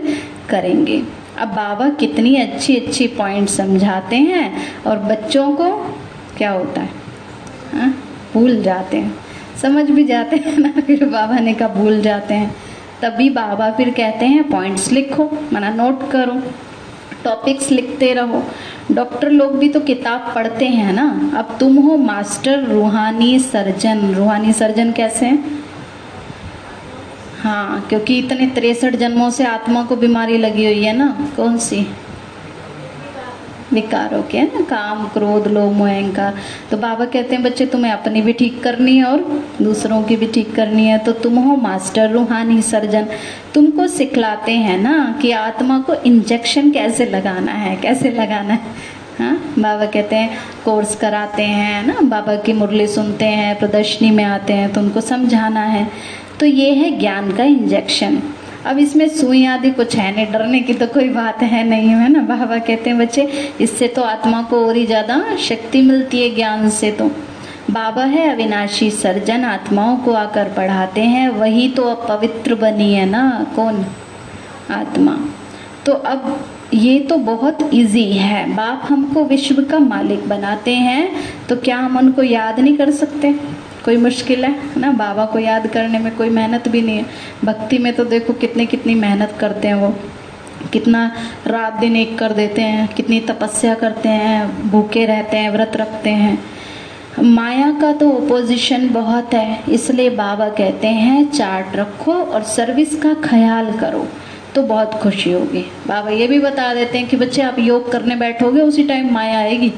[0.50, 1.02] करेंगे।
[1.38, 4.56] अब बाबा कितनी अच्छी अच्छी पॉइंट समझाते हैं
[4.86, 5.96] और बच्चों को
[6.36, 6.88] क्या होता है?
[7.74, 7.94] हा?
[8.34, 9.14] भूल जाते हैं।
[9.62, 12.56] समझ भी जाते हैं ना, फिर बाबा ने कहा भूल जाते हैं।
[13.02, 16.42] तभी बाबा फिर कहते हैं पॉइंट्स लिखो, मना नोट करो।
[17.28, 18.42] टॉपिक्स लिखते रहो।
[18.92, 21.06] डॉक्टर लोग भी तो किताब पढ़ते हैं ना।
[21.38, 25.62] अब तुम हो मास्टर रूहानी सर्जन रूहानी सर्जन कैसे हैं?
[27.38, 31.86] हाँ क्योंकि इतने तिरसठ जन्मों से आत्मा को बीमारी लगी हुई है ना। कौन सी?
[33.72, 34.60] विकारों के है ना?
[34.60, 36.34] काम, क्रोध लोभ मोहंकार
[36.70, 39.22] तो बाबा कहते हैं, बच्चे, तुम्हें अपनी भी ठीक करनी है और
[39.62, 43.06] दूसरों की भी ठीक करनी है। तो तुम हो मास्टर, रूहानी सर्जन।
[43.54, 48.60] तुमको सिखलाते हैं ना कि आत्मा को इंजेक्शन कैसे लगाना है, कैसे लगाना है?
[49.18, 49.36] हाँ?
[49.58, 52.00] बाबा कहते हैं कोर्स कराते हैं ना?
[52.00, 55.86] बाबा की मुरली सुनते हैं, प्रदर्शनी में आते हैं तो उनको समझाना है।
[56.40, 58.22] तो ये है ज्ञान का इंजेक्शन
[58.68, 62.08] अब इसमें सुई आदि कुछ है नहीं, डरने की तो कोई बात है नहीं, है
[62.08, 62.20] ना?
[62.26, 63.22] बाबा कहते हैं, बच्चे,
[63.60, 67.10] इससे तो आत्मा को और ही ज़्यादा शक्ति मिलती है ज्ञान से तो।
[67.70, 73.06] बाबा है अविनाशी सर्जन, आत्माओं को आकर पढ़ाते हैं, वही तो अब पवित्र बनी है
[73.06, 73.46] ना?
[73.56, 73.84] कौन?
[74.70, 75.18] आत्मा।
[75.86, 76.38] तो अब
[76.74, 81.96] ये तो बहुत इजी है। बाप हमको विश्व का मालिक बनाते हैं तो क्या हम
[81.98, 83.34] उनको याद नहीं कर सकते?
[83.84, 84.90] कोई मुश्किल है ना?
[84.92, 87.04] बाबा को याद करने में कोई मेहनत भी नहीं है।
[87.44, 89.94] भक्ति में तो देखो कितनी कितनी मेहनत करते हैं वो।
[90.72, 91.10] कितना
[91.46, 96.10] रात दिन एक कर देते हैं, कितनी तपस्या करते हैं, भूखे रहते हैं, व्रत रखते
[96.12, 96.38] हैं।
[97.20, 103.14] माया का तो ओपोजिशन बहुत है, इसलिए बाबा कहते हैं चार्ट रखो और सर्विस का
[103.24, 104.06] ख्याल करो
[104.54, 108.16] तो बहुत खुशी होगी। बाबा ये भी बता देते हैं कि बच्चे आप योग करने
[108.16, 109.72] बैठोगे, उसी टाइम माया आएगी।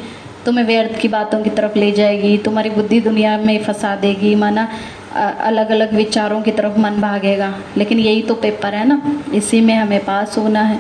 [0.47, 4.69] तुम्हें व्यर्थ की बातों की तरफ़ ले जाएगी, तुम्हारी बुद्धि दुनिया में फंसा देगी, माना
[5.15, 9.03] अलग अलग विचारों की तरफ़ मन भागेगा। लेकिन यही तो पेपर है ना,
[9.35, 10.79] इसी में हमें पास होना है।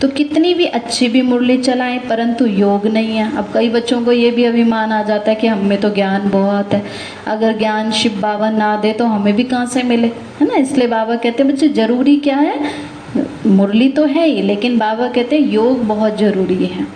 [0.00, 4.12] तो कितनी भी अच्छी भी मुरली चलाएँ, परंतु योग नहीं है। अब कई बच्चों को
[4.12, 6.82] ये भी अभिमान आ जाता है कि हम में तो ज्ञान बहुत है।
[7.26, 10.06] अगर ज्ञान शिव बाबा ना दे तो हमें भी कहाँ से मिले?
[10.40, 10.54] है ना?
[10.54, 12.70] इसलिए बाबा कहते हैं, बच्चे, ज़रूरी क्या है?
[13.46, 16.86] मुरली तो है ही, लेकिन बाबा कहते हैं, योग बहुत ज़रूरी है।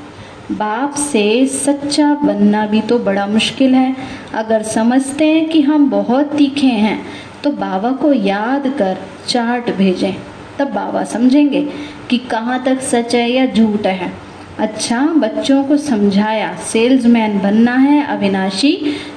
[0.52, 3.94] बाप से सच्चा बनना भी तो बड़ा मुश्किल है।
[4.34, 6.98] अगर समझते हैं कि हम बहुत तीखे हैं
[7.44, 8.98] तो बाबा को याद कर
[9.28, 10.12] चार्ट भेजें।
[10.58, 11.62] तब बाबा समझेंगे
[12.10, 14.12] कि कहाँ तक सच है या झूठ है।
[14.58, 18.76] अच्छा बच्चों को समझाया, सेल्समैन बनना है अविनाशी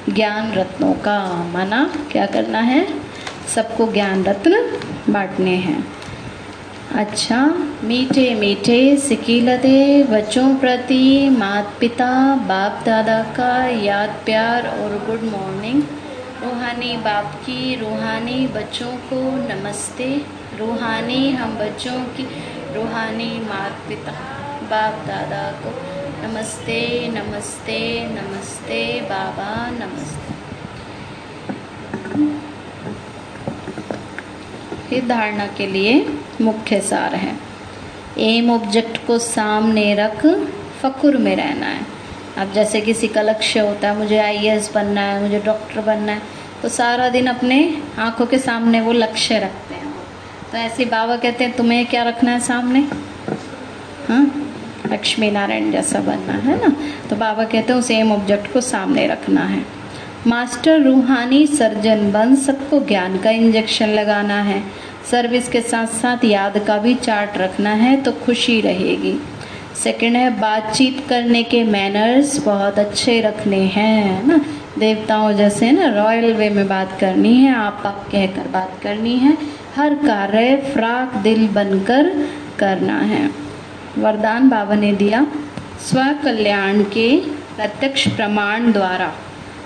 [0.09, 1.19] ज्ञान रत्नों का।
[1.53, 2.87] माना क्या करना है?
[3.55, 4.63] सबको ज्ञान रत्न
[5.09, 5.83] बांटने हैं।
[6.95, 7.37] अच्छा
[7.83, 15.81] मीठे मीठे सिकीलते बच्चों प्रति माता पिता बाप दादा का याद प्यार और गुड मॉर्निंग।
[16.43, 19.19] रूहानी बाप की रूहानी बच्चों को
[19.49, 20.09] नमस्ते।
[20.59, 22.27] रूहानी हम बच्चों की
[22.75, 24.15] रूहानी माता पिता
[24.63, 25.75] बाप दादा को
[26.23, 27.79] नमस्ते नमस्ते
[28.11, 30.33] नमस्ते, बाबा, नमस्ते।
[34.89, 37.35] फिर धारणा के लिए मुख्य सार है।
[38.17, 40.25] एम ऑब्जेक्ट को सामने रख,
[40.81, 41.85] फकुर में रहना है।
[42.37, 46.21] अब जैसे किसी का लक्ष्य होता है, मुझे आईएएस बनना है, मुझे डॉक्टर बनना है
[46.61, 49.93] तो सारा दिन अपने आँखों के सामने वो लक्ष्य रखते हैं।
[50.51, 52.79] तो ऐसे बाबा कहते हैं, तुम्हें क्या रखना है सामने?
[54.07, 54.41] हाँ?
[54.91, 56.75] लक्ष्मी नारायण जैसा बनना है ना?
[57.09, 59.65] तो बाबा कहते हैं, उस एम ऑब्जेक्ट को सामने रखना है।
[60.27, 64.63] मास्टर रूहानी सर्जन बन सबको ज्ञान का इंजेक्शन लगाना है।
[65.11, 69.19] सर्विस के साथ साथ याद का भी चार्ट रखना है तो खुशी रहेगी।
[69.83, 74.37] सेकंड है, बातचीत करने के मैनर्स बहुत अच्छे रखने हैं ना?
[74.79, 75.85] देवताओं जैसे ना?
[75.87, 79.37] रॉयल वे में बात करनी है, आप आप कहकर बात करनी है।
[79.75, 82.09] हर कार्य फ्राक दिल बनकर
[82.59, 83.29] करना है।
[83.97, 85.27] वरदान बाबा ने दिया
[85.79, 87.17] स्व कल्याण के
[87.55, 89.11] प्रत्यक्ष प्रमाण द्वारा।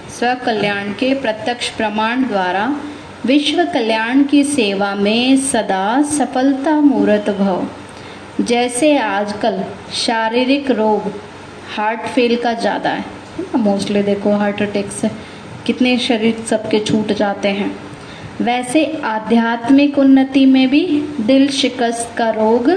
[0.10, 2.66] स्व कल्याण के प्रत्यक्ष प्रमाण द्वारा
[3.26, 7.68] विश्व कल्याण की सेवा में सदा सफलता मूर्त भव।
[8.41, 9.64] जैसे आजकल
[9.95, 11.12] शारीरिक रोग
[11.76, 15.10] हार्ट फेल का ज़्यादा है मोस्टली देखो हार्ट अटैक से
[15.66, 17.72] कितने शरीर सबके छूट जाते हैं।
[18.41, 20.86] वैसे आध्यात्मिक उन्नति में भी
[21.22, 22.72] दिल शिकस्त का रोग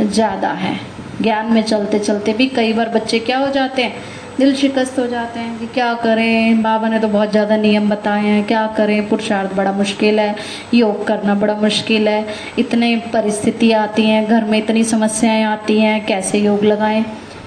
[0.00, 0.78] ज़्यादा है।
[1.22, 3.94] ज्ञान में चलते चलते भी कई बार बच्चे क्या हो जाते हैं?
[4.38, 6.62] दिल शिकस्त हो जाते हैं कि क्या करें?
[6.62, 9.08] बाबा ने तो बहुत ज़्यादा नियम बताए हैं, क्या करें?
[9.08, 10.36] पुरुषार्थ बड़ा मुश्किल है,
[10.74, 12.26] योग करना बड़ा मुश्किल है।
[12.58, 17.04] इतने परिस्थिति आती हैं, घर में इतनी समस्याएँ आती हैं, कैसे योग लगाएँ?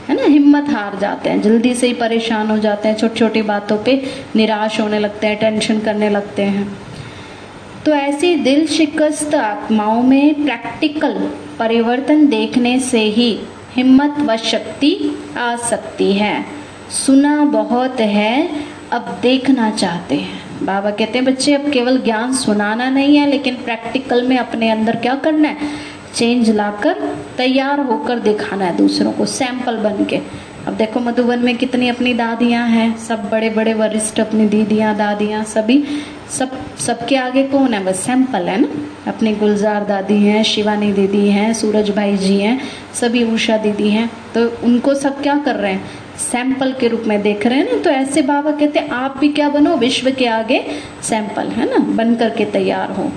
[0.10, 0.24] है ना?
[0.24, 4.02] हिम्मत हार जाते हैं, जल्दी से ही परेशान हो जाते हैं छोटी छोटी बातों पे
[4.36, 6.68] निराश होने लगते हैं, टेंशन करने लगते हैं।
[7.86, 11.14] तो ऐसी दिल शिकस्त आत्माओं में प्रैक्टिकल
[11.60, 13.40] परिवर्तन देखने से ही
[13.76, 16.59] हिम्मत व शक्ति आ सकती है।
[16.90, 18.50] सुना बहुत है,
[18.92, 23.56] अब देखना चाहते हैं। बाबा कहते हैं, बच्चे, अब केवल ज्ञान सुनाना नहीं है, लेकिन
[23.56, 25.58] प्रैक्टिकल में अपने अंदर क्या करना है?
[26.16, 30.20] चेंज लाकर तैयार होकर दिखाना है दूसरों को सैंपल बन के
[30.68, 35.44] अब देखो, मधुबन में कितनी अपनी दादियाँ हैं, सब बड़े बड़े वरिष्ठ अपनी दीदियाँ, दादियाँ,
[35.44, 35.84] सभी,
[36.40, 37.84] सब, सबके आगे कौन है?
[37.84, 38.68] बस सैंपल है ना?
[39.12, 42.62] अपनी गुलजार दादी हैं, शिवानी दीदी हैं, सूरज भाई जी हैं,
[42.94, 46.09] सभी उषा दीदी हैं तो उनको सब क्या कर रहे हैं?
[46.22, 49.30] सैंपल के रूप में देख रहे हैं ना तो ऐसे बाबा कहते हैं, आप भी
[49.30, 50.66] क्या बनो, विश्व के आगे
[51.04, 53.12] सैंपल, है ना बन करके तैयार हो।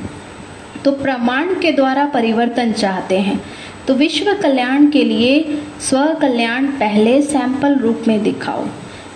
[0.85, 3.41] तो प्रमाण के द्वारा परिवर्तन चाहते हैं।
[3.87, 8.65] तो विश्व कल्याण के लिए स्व कल्याण पहले सैंपल रूप में दिखाओ।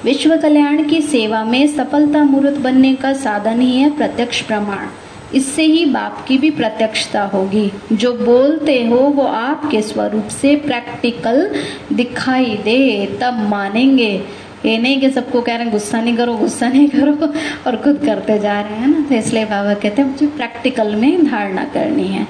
[0.05, 4.87] विश्व कल्याण की सेवा में सफलता मूर्त बनने का साधन ही है प्रत्यक्ष प्रमाण।
[5.35, 11.51] इससे ही बाप की भी प्रत्यक्षता होगी। जो बोलते हो, वो आपके स्वरूप से प्रैक्टिकल
[11.93, 14.23] दिखाई दे, तब मानेंगे।
[14.67, 17.33] ये नहीं कि सबको कह रहे हैं, गुस्सा नहीं करो, गुस्सा नहीं करो,
[17.67, 21.27] और खुद करते जा रहे हैं ना। तो इसलिए बाबा कहते हैं, मुझे प्रैक्टिकल में
[21.27, 22.27] धारणा करनी है।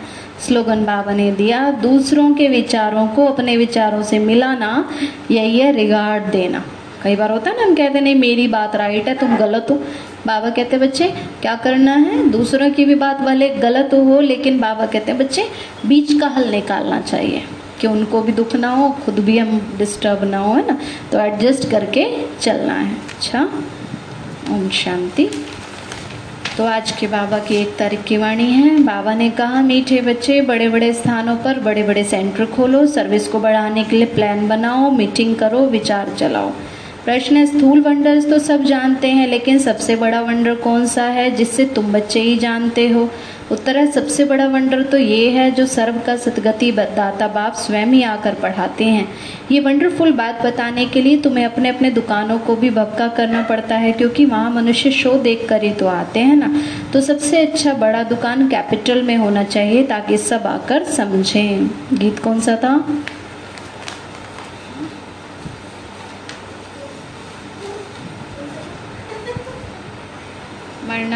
[0.46, 4.90] स्लोगन बाबा ने दिया, दूसरों के विचारों को अपने विचारों से मिलाना,
[5.30, 6.64] यही है रिगार्ड देना।
[7.02, 9.82] कई बार होता है ना, हम कहते नहीं, मेरी बात राइट है, तुम गलत हो।
[10.26, 11.08] बाबा कहते, बच्चे,
[11.42, 12.30] क्या करना है?
[12.30, 15.44] दूसरों की भी बात वाले गलत हो, लेकिन बाबा कहते हैं बच्चे,
[15.86, 17.42] बीच का हल निकालना चाहिए,
[17.80, 20.78] कि उनको भी दुख ना हो, खुद भी हम डिस्टर्ब ना हो, है ना?
[21.12, 22.04] तो एडजस्ट करके
[22.40, 23.48] चलना है। अच्छा
[24.50, 25.28] ओम शांति।
[26.56, 30.40] तो आज के बाबा की एक तारीख की वाणी है। बाबा ने कहा, मीठे बच्चे
[30.40, 34.90] बड़े बड़े स्थानों पर बड़े बड़े सेंटर खोलो सर्विस को बढ़ाने के लिए प्लान बनाओ
[34.90, 36.52] मीटिंग करो, विचार चलाओ।
[37.06, 41.30] प्रश्न है, स्थूल वंडर्स तो सब जानते हैं, लेकिन सबसे बड़ा वंडर कौन सा है,
[41.30, 43.10] जिससे तुम बच्चे ही जानते हो?
[43.52, 47.86] उत्तर है, सबसे बड़ा वंडर तो ये है, जो सर्व का सतगति दाता बाप स्वयं
[47.86, 49.08] ही आकर पढ़ाते हैं।
[49.52, 53.76] ये वंडरफुल बात बताने के लिए तुम्हें अपने अपने दुकानों को भी भक्का करना पड़ता
[53.76, 56.52] है, क्योंकि वहाँ मनुष्य शो देख कर ही तो आते हैं ना।
[56.92, 62.40] तो सबसे अच्छा बड़ा दुकान कैपिटल में होना चाहिए, ताकि सब आकर समझें। गीत कौन
[62.40, 62.76] सा था?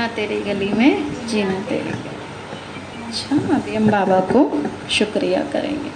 [0.01, 2.19] मरना तेरी गली में, जीना तेरी गली
[3.07, 4.41] अच्छा अभी हम बाबा को
[4.91, 5.91] शुक्रिया करेंगे।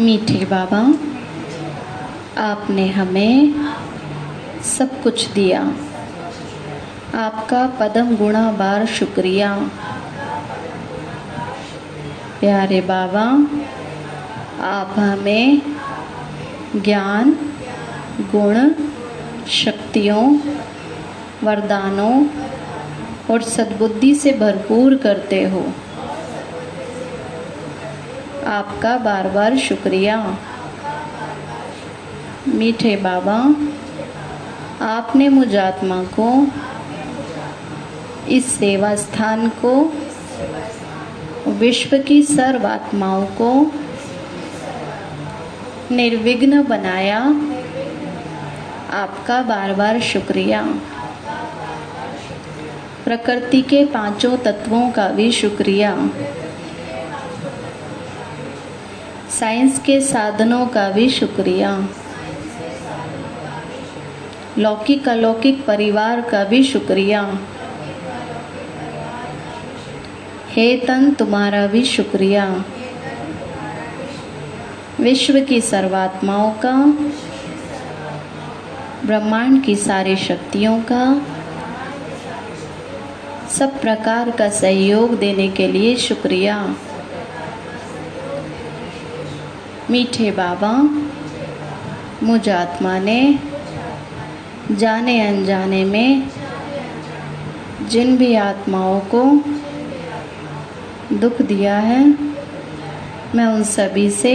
[0.00, 0.80] मीठे बाबा,
[2.42, 3.34] आपने हमें
[4.66, 5.60] सब कुछ दिया।
[7.18, 9.50] आपका पदम गुणा बार शुक्रिया।
[12.40, 13.24] प्यारे बाबा
[14.60, 15.62] आप हमें
[16.76, 17.32] ज्ञान,
[18.20, 18.70] गुण,
[19.48, 20.38] शक्तियों,
[21.44, 22.26] वरदानों
[23.30, 25.72] और सद्बुद्धि से भरपूर करते हो।
[28.46, 30.36] आपका बार बार शुक्रिया।
[32.48, 33.54] मीठे बाबा,
[34.86, 36.46] आपने मुझ आत्मा को,
[38.28, 39.92] इस सेवा स्थान को,
[41.50, 43.72] विश्व की सर्व आत्माओं को
[45.90, 47.18] निर्विघ्न बनाया।
[48.90, 50.62] आपका बार बार शुक्रिया।
[53.04, 56.10] प्रकृति के पाँचों तत्वों का भी शुक्रिया।
[59.40, 61.88] साइंस के साधनों का भी शुक्रिया।
[64.58, 67.38] लौकिक अलौकिक परिवार का भी शुक्रिया।
[70.48, 72.64] हे तन, तुम्हारा भी शुक्रिया।
[75.00, 76.72] विश्व की सर्वात्माओं का,
[79.06, 81.04] ब्रह्मांड की सारी शक्तियों का,
[83.50, 86.56] सब प्रकार का सहयोग देने के लिए शुक्रिया।
[89.90, 90.72] मीठे बाबा
[92.22, 93.38] मुझ आत्मा ने
[94.72, 96.28] जाने अनजाने में
[97.88, 99.24] जिन भी आत्माओं को
[101.16, 102.02] दुख दिया है,
[103.34, 104.34] मैं उन सभी से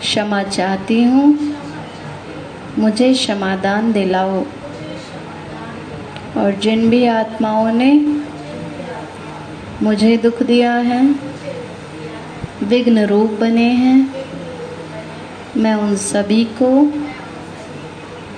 [0.00, 1.56] क्षमा चाहती हूँ।
[2.78, 4.44] मुझे क्षमादान दिलाओ।
[6.36, 7.92] और जिन भी आत्माओं ने
[9.82, 11.14] मुझे दुख दिया है,
[12.62, 14.14] विघ्न रूप बने हैं,
[15.56, 16.70] मैं उन सभी को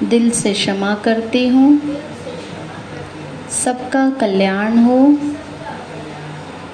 [0.07, 1.81] दिल से क्षमा करती हूँ।
[3.51, 5.19] सबका कल्याण हो,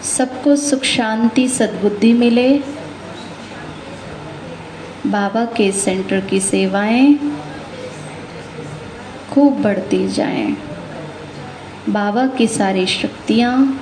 [0.03, 2.63] सबको सुख शांति सद्बुद्धि मिले।
[5.07, 7.17] बाबा के सेंटर की सेवाएँ
[9.33, 10.57] खूब बढ़ती जाएँ।
[11.89, 13.81] बाबा की सारी शक्तियाँ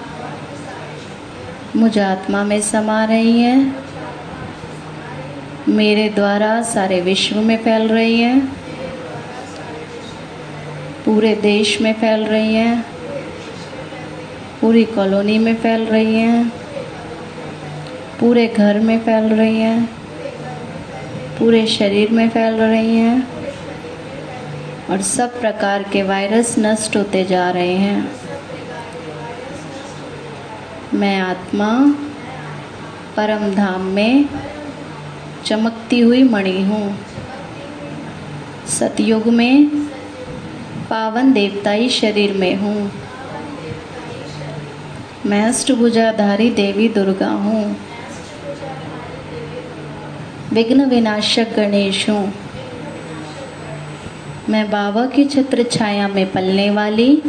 [1.77, 3.77] मुझ आत्मा में समा रही हैं।
[5.69, 8.41] मेरे द्वारा सारे विश्व में फैल रही हैं।
[11.05, 12.87] पूरे देश में फैल रही हैं।
[14.61, 16.53] पूरी कॉलोनी में फैल रही हैं।
[18.21, 20.02] पूरे घर में फैल रही हैं।
[21.43, 23.27] पूरे शरीर में फैल रही हैं
[24.91, 28.11] और सब प्रकार के वायरस नष्ट होते जा रहे हैं।
[30.95, 31.97] मैं आत्मा
[33.17, 34.29] परम धाम में
[35.45, 36.97] चमकती हुई मणि हूँ।
[38.71, 39.69] सतयुग में
[40.91, 42.91] पावन देवताई शरीर में हूँ।
[45.27, 47.92] मैं अष्टभुजाधारी देवी दुर्गा हूँ।
[50.53, 52.33] विघ्न विनाशक गणेश हूँ
[54.49, 57.23] मैं बाबा की छत्र छाया में पलने वाली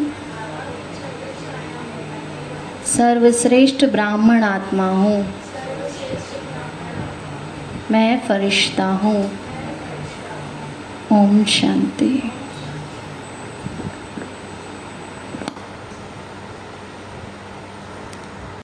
[2.87, 5.25] सर्वश्रेष्ठ ब्राह्मण आत्मा हूँ।
[7.91, 9.31] मैं फरिश्ता हूँ।
[11.11, 12.31] ओम शांति।